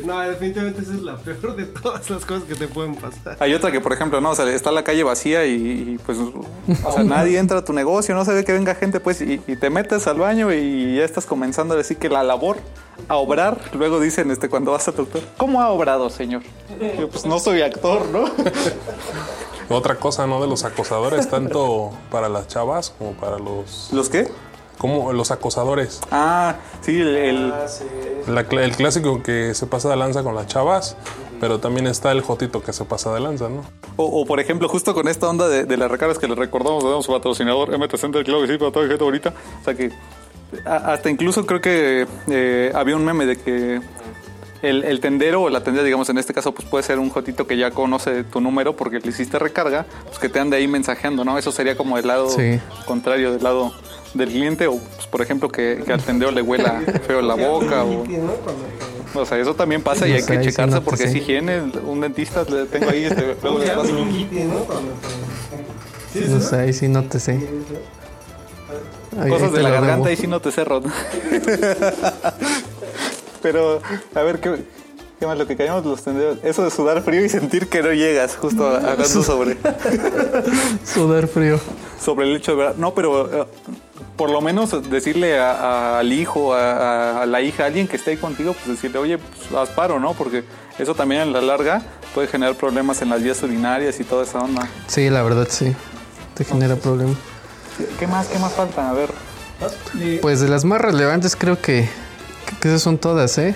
no, 0.04 0.20
definitivamente 0.20 0.82
esa 0.82 0.94
es 0.94 1.02
la 1.02 1.16
peor 1.16 1.56
de 1.56 1.64
todas 1.66 2.08
las 2.10 2.24
cosas 2.24 2.44
que 2.44 2.54
te 2.54 2.68
pueden 2.68 2.94
pasar. 2.94 3.36
Hay 3.40 3.54
otra 3.54 3.72
que, 3.72 3.80
por 3.80 3.92
ejemplo, 3.92 4.20
no, 4.20 4.30
o 4.30 4.34
sea, 4.34 4.48
está 4.50 4.70
la 4.70 4.84
calle 4.84 5.02
vacía 5.02 5.46
y, 5.46 5.54
y, 5.54 5.98
pues, 6.04 6.18
o 6.18 6.92
sea, 6.92 7.02
nadie 7.02 7.38
entra 7.38 7.58
a 7.58 7.64
tu 7.64 7.72
negocio, 7.72 8.14
no 8.14 8.24
se 8.24 8.32
ve 8.32 8.44
que 8.44 8.52
venga 8.52 8.74
gente, 8.74 9.00
pues, 9.00 9.20
y, 9.22 9.40
y 9.46 9.56
te 9.56 9.70
metes 9.70 10.06
al 10.06 10.18
baño 10.18 10.52
y 10.52 10.96
ya 10.96 11.04
estás 11.04 11.26
comenzando 11.26 11.74
a 11.74 11.76
decir 11.76 11.96
que 11.96 12.08
la 12.08 12.22
labor 12.22 12.58
a 13.08 13.16
obrar, 13.16 13.58
luego 13.74 14.00
dicen, 14.00 14.30
este, 14.30 14.48
cuando 14.48 14.72
vas 14.72 14.86
a 14.88 14.92
tu 14.92 14.98
doctor, 14.98 15.22
¿cómo 15.36 15.60
ha 15.60 15.70
obrado, 15.70 16.10
señor? 16.10 16.42
Yo, 16.98 17.08
pues 17.08 17.24
no 17.24 17.38
soy 17.38 17.62
actor, 17.62 18.06
¿no? 18.08 18.24
Otra 19.68 19.94
cosa, 19.96 20.26
¿no? 20.26 20.40
De 20.40 20.48
los 20.48 20.64
acosadores, 20.64 21.28
tanto 21.28 21.90
para 22.10 22.28
las 22.28 22.48
chavas 22.48 22.94
como 22.98 23.12
para 23.12 23.38
los... 23.38 23.90
¿Los 23.92 24.08
qué? 24.08 24.28
Como 24.80 25.12
los 25.12 25.30
acosadores. 25.30 26.00
Ah, 26.10 26.56
sí, 26.80 26.98
el, 27.00 27.14
el- 27.16 27.54
La 28.26 28.40
el 28.40 28.72
clásico 28.76 29.22
que 29.22 29.52
se 29.54 29.66
pasa 29.66 29.90
de 29.90 29.96
lanza 29.96 30.22
con 30.22 30.34
las 30.34 30.46
chavas, 30.46 30.96
pero 31.38 31.58
también 31.60 31.86
está 31.86 32.12
el 32.12 32.22
jotito 32.22 32.62
que 32.62 32.72
se 32.72 32.86
pasa 32.86 33.12
de 33.12 33.20
lanza, 33.20 33.48
¿no? 33.50 33.62
o, 33.96 34.04
o, 34.22 34.24
por 34.24 34.40
ejemplo, 34.40 34.68
justo 34.70 34.94
con 34.94 35.06
esta 35.08 35.28
onda 35.28 35.48
de, 35.48 35.64
de 35.64 35.76
las 35.76 35.90
recargas 35.90 36.18
que 36.18 36.26
les 36.26 36.38
recordamos, 36.38 36.82
le 36.82 36.88
damos 36.88 37.04
su 37.04 37.12
patrocinador 37.12 37.76
MT 37.78 37.96
Center, 37.96 38.24
claro 38.24 38.40
que 38.40 38.46
sí, 38.52 38.56
para 38.58 38.72
toda 38.72 38.86
la 38.86 38.90
gente 38.92 39.04
bonita. 39.04 39.34
O 39.60 39.64
sea 39.64 39.74
que 39.74 39.90
hasta 40.64 41.10
incluso 41.10 41.44
creo 41.44 41.60
que 41.60 42.06
eh, 42.30 42.72
había 42.74 42.96
un 42.96 43.04
meme 43.04 43.26
de 43.26 43.36
que 43.36 43.80
el, 44.62 44.84
el 44.84 45.00
tendero 45.00 45.42
o 45.42 45.50
la 45.50 45.62
tendera, 45.62 45.84
digamos, 45.84 46.08
en 46.08 46.16
este 46.18 46.32
caso, 46.32 46.52
pues 46.52 46.66
puede 46.66 46.84
ser 46.84 46.98
un 46.98 47.10
jotito 47.10 47.46
que 47.46 47.56
ya 47.58 47.70
conoce 47.70 48.24
tu 48.24 48.40
número 48.40 48.74
porque 48.76 48.98
le 49.00 49.08
hiciste 49.10 49.38
recarga, 49.38 49.84
pues 50.06 50.18
que 50.18 50.28
te 50.30 50.40
ande 50.40 50.56
ahí 50.56 50.66
mensajeando, 50.68 51.24
¿no? 51.24 51.36
Eso 51.36 51.52
sería 51.52 51.76
como 51.76 51.98
el 51.98 52.06
lado 52.06 52.30
Sí. 52.30 52.58
contrario 52.86 53.32
del 53.32 53.42
lado 53.42 53.72
del 54.14 54.28
cliente 54.28 54.66
o, 54.66 54.76
pues, 54.78 55.06
por 55.06 55.22
ejemplo, 55.22 55.48
que, 55.48 55.82
que 55.86 55.92
al 55.92 56.02
tendero 56.02 56.30
le 56.30 56.42
huela 56.42 56.82
feo 57.06 57.20
la 57.22 57.34
boca 57.34 57.84
o... 57.84 58.04
O 59.12 59.26
sea, 59.26 59.38
eso 59.38 59.54
también 59.54 59.82
pasa 59.82 60.06
y 60.06 60.12
hay 60.12 60.20
sé, 60.22 60.26
que 60.32 60.38
ahí 60.38 60.44
checarse 60.44 60.80
porque 60.82 61.02
es 61.04 61.10
sé. 61.12 61.18
higiene. 61.18 61.62
Un 61.84 62.00
dentista 62.00 62.44
le 62.44 62.66
tengo 62.66 62.88
ahí, 62.90 63.04
este, 63.04 63.34
luego 63.42 63.58
les 63.58 63.70
paso. 63.70 63.92
No 66.28 66.40
sé, 66.40 66.56
ahí 66.56 66.72
sí 66.72 66.86
no 66.88 67.02
te 67.04 67.18
sé. 67.18 67.32
Ahí- 67.32 69.22
ahí 69.22 69.30
Cosas 69.30 69.52
de 69.52 69.62
la 69.62 69.70
garganta 69.70 70.12
y 70.12 70.16
sí 70.16 70.28
no 70.28 70.38
te 70.40 70.52
cerro. 70.52 70.80
Pero, 73.42 73.80
a 74.14 74.22
ver, 74.22 74.38
¿qué, 74.40 74.54
qué 75.18 75.26
más? 75.26 75.38
Lo 75.38 75.46
que 75.46 75.56
caímos 75.56 75.84
los 75.84 76.02
tenderos. 76.04 76.38
Eso 76.44 76.62
de 76.62 76.70
sudar 76.70 77.02
frío 77.02 77.24
y 77.24 77.28
sentir 77.28 77.68
que 77.68 77.82
no 77.82 77.92
llegas, 77.92 78.36
justo 78.36 78.66
hablando 78.66 79.04
sobre, 79.24 79.56
Sudar 80.84 81.26
frío. 81.26 81.58
sobre 82.00 82.26
el 82.30 82.36
hecho 82.36 82.52
de 82.52 82.58
verdad. 82.58 82.74
No, 82.76 82.94
pero 82.94 83.42
eh, 83.42 83.46
por 84.20 84.28
lo 84.30 84.42
menos 84.42 84.90
decirle 84.90 85.38
a- 85.38 85.52
a- 85.52 85.98
al 86.00 86.12
hijo, 86.12 86.52
a, 86.52 86.72
a- 86.72 87.22
a 87.22 87.26
la 87.26 87.40
hija, 87.40 87.62
a 87.62 87.66
alguien 87.68 87.88
que 87.88 87.96
esté 87.96 88.10
ahí 88.10 88.16
contigo, 88.18 88.52
pues 88.52 88.66
decirle, 88.68 88.98
oye, 88.98 89.16
pues 89.16 89.50
haz 89.58 89.70
paro, 89.70 89.98
¿no? 89.98 90.12
Porque 90.12 90.44
eso 90.78 90.94
también 90.94 91.22
a 91.22 91.24
la 91.24 91.40
larga 91.40 91.80
puede 92.14 92.28
generar 92.28 92.54
problemas 92.54 93.00
en 93.00 93.08
las 93.08 93.22
vías 93.22 93.42
urinarias 93.42 93.98
y 93.98 94.04
toda 94.04 94.24
esa 94.24 94.40
onda. 94.40 94.68
Sí, 94.88 95.08
la 95.08 95.22
verdad 95.22 95.48
sí. 95.50 95.74
Te 96.34 96.44
genera 96.44 96.76
problema. 96.76 97.14
¿Qué 97.98 98.06
más? 98.06 98.26
¿Qué 98.26 98.38
más 98.38 98.52
falta? 98.52 98.90
A 98.90 98.92
ver. 98.92 99.10
Pues 100.20 100.40
de 100.40 100.48
las 100.48 100.66
más 100.66 100.82
relevantes 100.82 101.34
creo 101.34 101.56
que, 101.58 101.88
que, 102.46 102.56
que 102.60 102.68
esas 102.68 102.82
son 102.82 102.98
todas, 102.98 103.38
¿eh? 103.38 103.54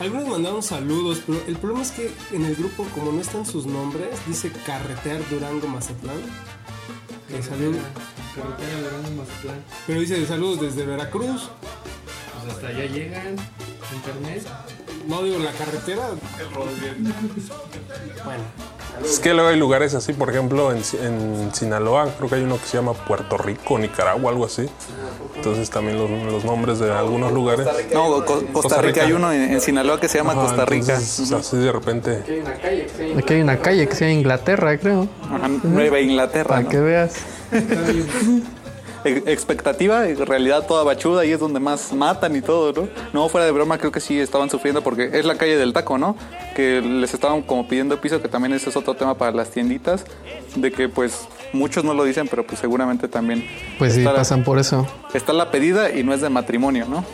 Algunos 0.00 0.26
mandaron 0.26 0.62
saludos, 0.62 1.20
pero 1.26 1.38
el 1.46 1.56
problema 1.56 1.82
es 1.82 1.90
que 1.90 2.10
en 2.32 2.46
el 2.46 2.54
grupo, 2.56 2.86
como 2.94 3.12
no 3.12 3.20
están 3.20 3.44
sus 3.44 3.66
nombres, 3.66 4.08
dice 4.26 4.50
carretear 4.64 5.20
Durango 5.28 5.68
Mazatlán. 5.68 6.16
Que 7.28 7.42
salud- 8.38 9.62
Pero 9.86 10.00
dice 10.00 10.26
saludos 10.26 10.60
desde 10.60 10.84
Veracruz. 10.86 11.48
Pues 12.42 12.54
hasta 12.54 12.68
allá 12.68 12.84
llegan, 12.86 13.36
internet. 13.94 14.46
No 15.06 15.22
digo 15.22 15.38
la 15.38 15.52
carretera. 15.52 16.10
Bueno, 18.24 18.44
Es 19.04 19.20
que 19.20 19.32
luego 19.34 19.48
hay 19.50 19.56
lugares 19.58 19.94
así, 19.94 20.12
por 20.12 20.30
ejemplo, 20.30 20.72
en, 20.72 20.82
en 21.02 21.54
Sinaloa, 21.54 22.08
creo 22.16 22.28
que 22.28 22.34
hay 22.36 22.42
uno 22.42 22.56
que 22.58 22.66
se 22.66 22.76
llama 22.76 22.92
Puerto 22.94 23.36
Rico, 23.38 23.78
Nicaragua, 23.78 24.30
algo 24.30 24.44
así. 24.44 24.68
Entonces 25.36 25.70
también 25.70 25.96
los, 25.98 26.10
los 26.32 26.44
nombres 26.44 26.78
de 26.80 26.90
algunos 26.92 27.32
lugares. 27.32 27.66
No, 27.94 28.24
Co- 28.24 28.42
Costa, 28.52 28.82
Rica. 28.82 29.04
hay 29.04 29.12
uno 29.12 29.32
en, 29.32 29.52
en 29.52 29.60
Sinaloa 29.60 30.00
que 30.00 30.08
se 30.08 30.18
llama 30.18 30.32
Ajá, 30.32 30.42
Costa 30.42 30.64
Rica. 30.64 30.94
entonces, 30.94 31.30
así 31.32 31.56
de 31.58 31.70
repente. 31.72 32.24
Aquí 33.16 33.34
hay 33.34 33.40
una 33.42 33.58
calle 33.58 33.86
que 33.88 33.94
se 33.94 34.04
llama 34.06 34.18
Inglaterra, 34.18 34.76
creo. 34.78 35.06
Ajá, 35.32 35.48
Nueva 35.62 36.00
Inglaterra. 36.00 36.48
Para 36.48 36.62
¿no? 36.62 36.68
que 36.68 36.78
veas. 36.80 37.14
Ex- 39.04 39.26
Expectativa, 39.26 40.08
en 40.08 40.24
realidad 40.26 40.66
toda 40.66 40.82
bachuda 40.84 41.24
y 41.24 41.32
es 41.32 41.40
donde 41.40 41.60
más 41.60 41.92
matan 41.92 42.34
y 42.36 42.40
todo, 42.40 42.72
¿no? 42.72 42.88
No, 43.12 43.28
fuera 43.28 43.44
de 43.46 43.52
broma, 43.52 43.78
creo 43.78 43.92
que 43.92 44.00
sí 44.00 44.18
estaban 44.18 44.50
sufriendo 44.50 44.82
porque 44.82 45.10
es 45.12 45.24
la 45.24 45.36
calle 45.36 45.56
del 45.56 45.72
taco, 45.72 45.98
¿no? 45.98 46.16
Que 46.54 46.80
les 46.80 47.14
estaban 47.14 47.42
como 47.42 47.68
pidiendo 47.68 48.00
piso, 48.00 48.20
que 48.20 48.28
también 48.28 48.52
ese 48.54 48.70
es 48.70 48.76
otro 48.76 48.94
tema 48.94 49.16
para 49.16 49.32
las 49.32 49.50
tienditas, 49.50 50.04
de 50.56 50.72
que 50.72 50.88
pues 50.88 51.28
muchos 51.52 51.84
no 51.84 51.94
lo 51.94 52.04
dicen, 52.04 52.28
pero 52.28 52.46
pues 52.46 52.60
seguramente 52.60 53.08
también 53.08 53.44
Pues 53.78 53.94
sí, 53.94 54.02
la- 54.02 54.14
pasan 54.14 54.44
por 54.44 54.58
eso. 54.58 54.86
está 55.14 55.32
la 55.32 55.50
pedida 55.50 55.90
y 55.94 56.02
no 56.02 56.12
es 56.12 56.20
de 56.20 56.28
matrimonio, 56.28 56.86
¿no? 56.88 57.04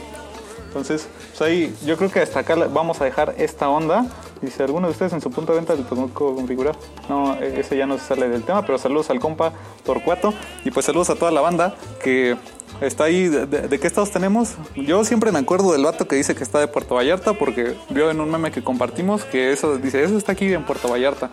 Entonces, 0.74 1.06
pues 1.30 1.40
ahí 1.42 1.72
yo 1.87 1.96
creo 1.96 2.10
que 2.10 2.18
hasta 2.20 2.40
acá 2.40 2.56
vamos 2.56 3.00
a 3.00 3.04
dejar 3.04 3.37
esta 3.38 3.68
onda. 3.68 4.06
Y 4.42 4.48
si 4.48 4.60
alguno 4.60 4.88
de 4.88 4.90
ustedes 4.92 5.12
en 5.12 5.20
su 5.20 5.30
punto 5.30 5.52
de 5.52 5.58
venta 5.60 5.74
le 5.76 5.84
tocó 5.84 6.34
configurar, 6.34 6.74
no, 7.08 7.34
e- 7.40 7.60
ese 7.60 7.76
ya 7.76 7.87
no 7.87 7.96
se 7.96 8.04
sale 8.06 8.28
del 8.28 8.42
tema, 8.42 8.66
pero 8.66 8.76
saludos 8.76 9.08
al 9.10 9.20
compa 9.20 9.52
Torcuato 9.84 10.34
y 10.64 10.72
pues 10.72 10.84
saludos 10.87 11.10
a 11.10 11.14
toda 11.14 11.30
la 11.30 11.40
banda 11.40 11.76
que 12.02 12.37
está 12.80 13.04
ahí. 13.04 13.28
¿De, 13.28 13.46
de- 13.46 13.68
de 13.68 13.78
qué 13.78 13.87
estados 13.87 14.10
tenemos? 14.10 14.54
Yo 14.74 15.04
siempre 15.04 15.30
me 15.30 15.38
acuerdo 15.38 15.70
del 15.72 15.84
vato 15.84 16.08
que 16.08 16.16
dice 16.16 16.34
que 16.34 16.42
está 16.42 16.58
de 16.58 16.66
Puerto 16.66 16.96
Vallarta 16.96 17.34
porque 17.34 17.76
vio 17.90 18.10
en 18.10 18.20
un 18.20 18.28
meme 18.28 18.50
que 18.50 18.64
compartimos 18.64 19.22
que 19.24 19.52
eso 19.52 19.78
dice, 19.78 20.02
eso 20.02 20.18
está 20.18 20.32
aquí 20.32 20.52
en 20.52 20.64
Puerto 20.64 20.88
Vallarta. 20.88 21.30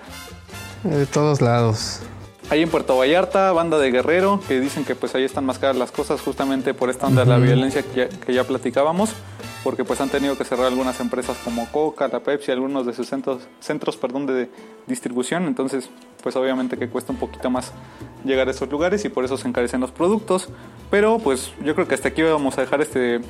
De 0.83 1.07
todos 1.07 1.41
lados. 1.41 2.01
Ahí 2.51 2.61
en 2.61 2.69
Puerto 2.69 2.97
Vallarta, 2.97 3.53
banda 3.53 3.79
de 3.79 3.91
Guerrero, 3.91 4.41
que 4.45 4.59
dicen 4.59 4.83
que 4.83 4.93
pues 4.93 5.15
ahí 5.15 5.23
están 5.23 5.45
más 5.45 5.57
caras 5.57 5.77
las 5.77 5.89
cosas 5.89 6.19
justamente 6.19 6.73
por 6.73 6.89
esta 6.89 7.07
onda 7.07 7.23
de 7.23 7.29
la 7.29 7.37
violencia 7.37 7.81
que 7.81 7.95
ya, 7.95 8.09
que 8.09 8.33
ya 8.33 8.43
platicábamos, 8.43 9.13
porque 9.63 9.85
pues 9.85 10.01
han 10.01 10.09
tenido 10.09 10.37
que 10.37 10.43
cerrar 10.43 10.65
algunas 10.67 10.99
empresas 10.99 11.37
como 11.45 11.71
Coca, 11.71 12.09
la 12.09 12.19
Pepsi, 12.19 12.51
algunos 12.51 12.85
de 12.85 12.91
sus 12.91 13.07
centros, 13.07 13.43
centros 13.61 13.95
perdón, 13.95 14.25
de 14.25 14.49
distribución, 14.85 15.45
entonces 15.45 15.89
pues 16.21 16.35
obviamente 16.35 16.77
que 16.77 16.89
cuesta 16.89 17.13
un 17.13 17.19
poquito 17.19 17.49
más 17.49 17.71
llegar 18.25 18.49
a 18.49 18.51
esos 18.51 18.69
lugares 18.69 19.05
y 19.05 19.07
por 19.07 19.23
eso 19.23 19.37
se 19.37 19.47
encarecen 19.47 19.79
los 19.79 19.91
productos, 19.91 20.49
pero 20.89 21.19
pues 21.19 21.53
yo 21.63 21.73
creo 21.73 21.87
que 21.87 21.95
hasta 21.95 22.09
aquí 22.09 22.21
vamos 22.21 22.57
a 22.57 22.61
dejar 22.61 22.81
este, 22.81 23.21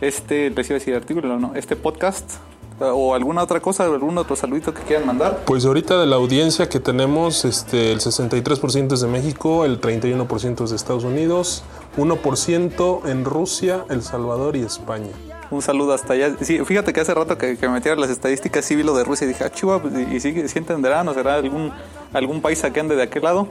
este, 0.00 0.50
les 0.50 0.70
iba 0.70 0.76
a 0.76 0.78
decir 0.78 0.94
artículo, 0.94 1.40
no, 1.40 1.56
este 1.56 1.74
podcast 1.74 2.34
o 2.80 3.14
alguna 3.14 3.42
otra 3.42 3.60
cosa, 3.60 3.84
algún 3.84 4.18
otro 4.18 4.36
saludito 4.36 4.74
que 4.74 4.82
quieran 4.82 5.06
mandar. 5.06 5.42
Pues 5.44 5.64
ahorita 5.64 6.00
de 6.00 6.06
la 6.06 6.16
audiencia 6.16 6.68
que 6.68 6.80
tenemos, 6.80 7.44
este, 7.44 7.92
el 7.92 8.00
63% 8.00 8.92
es 8.92 9.00
de 9.00 9.08
México, 9.08 9.64
el 9.64 9.80
31% 9.80 10.64
es 10.64 10.70
de 10.70 10.76
Estados 10.76 11.04
Unidos, 11.04 11.62
1% 11.96 13.08
en 13.08 13.24
Rusia, 13.24 13.84
El 13.88 14.02
Salvador 14.02 14.56
y 14.56 14.62
España. 14.62 15.10
Un 15.50 15.62
saludo 15.62 15.92
hasta 15.92 16.14
allá. 16.14 16.34
Sí, 16.40 16.58
fíjate 16.64 16.92
que 16.92 17.00
hace 17.00 17.14
rato 17.14 17.38
que, 17.38 17.56
que 17.56 17.68
me 17.68 17.74
metieron 17.74 18.00
las 18.00 18.10
estadísticas, 18.10 18.64
sí 18.64 18.74
vi 18.74 18.82
lo 18.82 18.96
de 18.96 19.04
Rusia 19.04 19.26
y 19.26 19.28
dije, 19.28 19.44
ah, 19.44 19.50
chihuahua, 19.50 19.82
pues, 19.82 19.94
y, 19.94 20.16
y 20.16 20.20
sí, 20.20 20.48
sí 20.48 20.58
entenderán, 20.58 21.06
o 21.06 21.14
será 21.14 21.36
algún, 21.36 21.70
algún 22.12 22.40
país 22.40 22.64
que 22.72 22.80
ande 22.80 22.96
de 22.96 23.02
aquel 23.02 23.22
lado, 23.22 23.46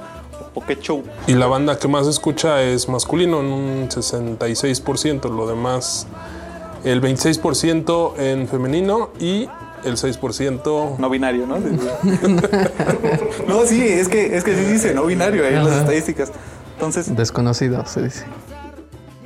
o 0.53 0.65
qué 0.65 0.75
show. 0.75 1.03
Y 1.27 1.33
la 1.33 1.47
banda 1.47 1.77
que 1.79 1.88
más 1.88 2.07
escucha 2.07 2.62
es 2.62 2.89
masculino, 2.89 3.39
en 3.39 3.45
un 3.45 3.89
66%, 3.89 5.29
lo 5.29 5.47
demás, 5.47 6.07
el 6.84 7.02
26% 7.02 8.17
en 8.17 8.48
femenino 8.48 9.12
y 9.19 9.48
el 9.84 9.96
6% 9.98 10.98
No 10.98 11.10
binario, 11.10 11.46
¿no? 11.46 11.58
no, 13.48 13.65
sí, 13.65 13.82
es 13.86 14.08
que, 14.08 14.36
es 14.38 14.43
que 14.43 14.56
sí 14.56 14.63
dice 14.63 14.93
no 14.93 15.06
binario 15.06 15.46
ahí 15.46 15.54
en 15.54 15.65
las 15.65 15.80
estadísticas. 15.80 16.32
Entonces, 16.74 17.15
Desconocido, 17.15 17.86
se 17.86 18.04
dice. 18.04 18.26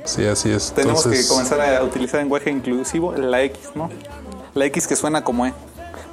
Sí, 0.04 0.24
así 0.24 0.50
es. 0.50 0.72
tenemos 0.72 1.04
Entonces, 1.04 1.26
que 1.26 1.28
comenzar 1.28 1.60
a 1.60 1.82
utilizar 1.84 2.20
lenguaje 2.20 2.50
inclusivo, 2.50 3.12
la 3.12 3.42
X, 3.42 3.70
¿no? 3.74 3.90
La 4.54 4.64
X 4.66 4.86
que 4.86 4.96
suena 4.96 5.22
como 5.22 5.46
E. 5.46 5.52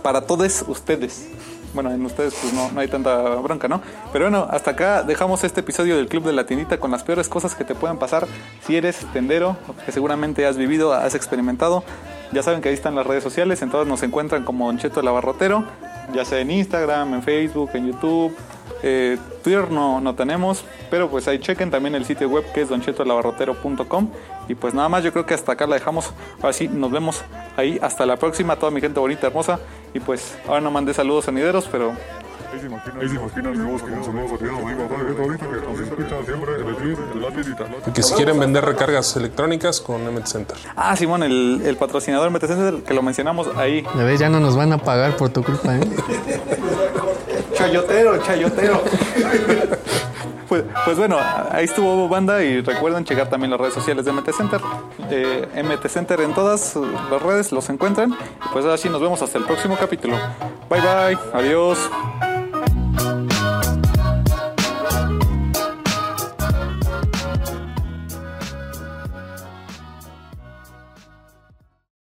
Para 0.02 0.22
todos 0.22 0.66
ustedes. 0.68 1.28
Bueno, 1.76 1.92
en 1.92 2.06
ustedes 2.06 2.34
pues 2.42 2.54
no, 2.54 2.72
no 2.72 2.80
hay 2.80 2.88
tanta 2.88 3.18
bronca, 3.36 3.68
¿no? 3.68 3.82
Pero 4.14 4.26
bueno, 4.26 4.48
hasta 4.50 4.72
acá 4.72 5.04
dejamos 5.04 5.44
este 5.44 5.60
episodio 5.60 5.98
del 5.98 6.08
Club 6.08 6.24
de 6.24 6.32
la 6.32 6.46
Tiendita 6.46 6.80
con 6.80 6.90
las 6.90 7.04
peores 7.04 7.28
cosas 7.28 7.54
que 7.54 7.66
te 7.66 7.76
pueden 7.76 7.98
pasar 7.98 8.26
si 8.66 8.78
eres 8.78 9.06
tendero, 9.12 9.58
que 9.86 9.92
seguramente 9.92 10.46
has 10.46 10.56
vivido, 10.56 10.94
has 10.94 11.16
experimentado. 11.16 11.84
Ya 12.32 12.44
saben 12.44 12.62
que 12.62 12.70
ahí 12.70 12.74
están 12.74 12.96
las 12.96 13.06
redes 13.06 13.24
sociales, 13.24 13.62
en 13.62 13.70
todas 13.70 13.86
nos 13.86 14.04
encuentran 14.04 14.46
como 14.46 14.68
Don 14.68 14.78
Cheto 14.78 15.02
el 15.02 15.08
Abarrotero, 15.10 15.66
ya 16.14 16.24
sea 16.24 16.40
en 16.40 16.50
Instagram, 16.50 17.14
en 17.14 17.24
Facebook, 17.24 17.72
en 17.74 17.92
YouTube. 17.92 18.34
Eh, 18.88 19.18
Twitter 19.44 19.72
no, 19.72 20.00
no 20.00 20.14
tenemos, 20.14 20.64
pero 20.92 21.10
pues 21.10 21.28
ahí 21.28 21.40
chequen 21.40 21.72
también 21.72 21.96
el 21.96 22.06
sitio 22.06 22.30
web 22.30 22.44
que 22.54 22.62
es 22.62 22.70
donchetolabarrotero.com 22.70 24.10
y 24.48 24.54
pues 24.54 24.76
nada 24.76 24.88
más 24.90 25.04
yo 25.04 25.12
creo 25.12 25.26
que 25.26 25.34
hasta 25.34 25.54
acá 25.54 25.66
la 25.66 25.78
dejamos. 25.78 26.12
Ahora 26.40 26.54
sí, 26.54 26.68
nos 26.68 26.92
vemos 26.92 27.24
ahí. 27.58 27.80
Hasta 27.82 28.06
la 28.06 28.18
próxima, 28.18 28.58
toda 28.58 28.72
mi 28.72 28.82
gente 28.82 29.00
bonita, 29.00 29.26
hermosa. 29.26 29.60
Y 29.96 30.00
pues 30.00 30.38
ahora 30.48 30.62
no 30.62 30.70
mandé 30.70 30.94
saludos 30.94 31.26
sonideros, 31.26 31.68
pero 31.72 31.94
ahorita 37.36 37.92
que 37.94 38.04
si 38.04 38.14
quieren 38.14 38.40
vender 38.40 38.64
recargas 38.64 39.16
electrónicas 39.16 39.82
con 39.82 40.02
Emmet 40.08 40.28
Center. 40.28 40.56
Ah, 40.76 40.96
Simón, 40.96 41.24
el, 41.24 41.64
el 41.66 41.76
patrocinador 41.76 42.30
MTC 42.30 42.84
que 42.86 42.94
lo 42.94 43.02
mencionamos 43.02 43.48
ahí. 43.58 43.84
Ya 43.96 44.04
ves, 44.04 44.20
ya 44.20 44.30
no 44.30 44.40
nos 44.40 44.56
van 44.56 44.74
a 44.74 44.78
pagar 44.78 45.18
por 45.18 45.30
tu 45.30 45.44
culpa, 45.44 45.76
¿eh? 45.76 45.82
Chayotero, 47.54 48.18
chayotero. 48.24 48.82
Pues, 50.48 50.64
pues 50.86 50.98
bueno, 50.98 51.18
ahí 51.50 51.66
estuvo 51.66 52.08
banda 52.08 52.44
y 52.44 52.62
recuerden 52.62 53.04
checar 53.04 53.30
también 53.30 53.50
las 53.50 53.60
redes 53.60 53.74
sociales 53.74 54.06
de 54.06 54.12
MT 54.12 54.32
Center. 54.32 54.62
Eh, 55.10 55.48
MT 55.64 55.88
Center 55.88 56.22
en 56.22 56.36
todas 56.36 56.76
las 57.10 57.22
redes 57.22 57.52
los 57.52 57.68
encuentran. 57.70 58.16
Pues 58.54 58.64
ahora 58.64 58.78
sí 58.78 58.88
nos 58.88 59.02
vemos 59.02 59.22
hasta 59.24 59.40
el 59.40 59.44
próximo 59.46 59.76
capítulo. 59.76 60.16
Bye 60.70 60.82
bye, 60.82 61.18
adiós. 61.34 61.90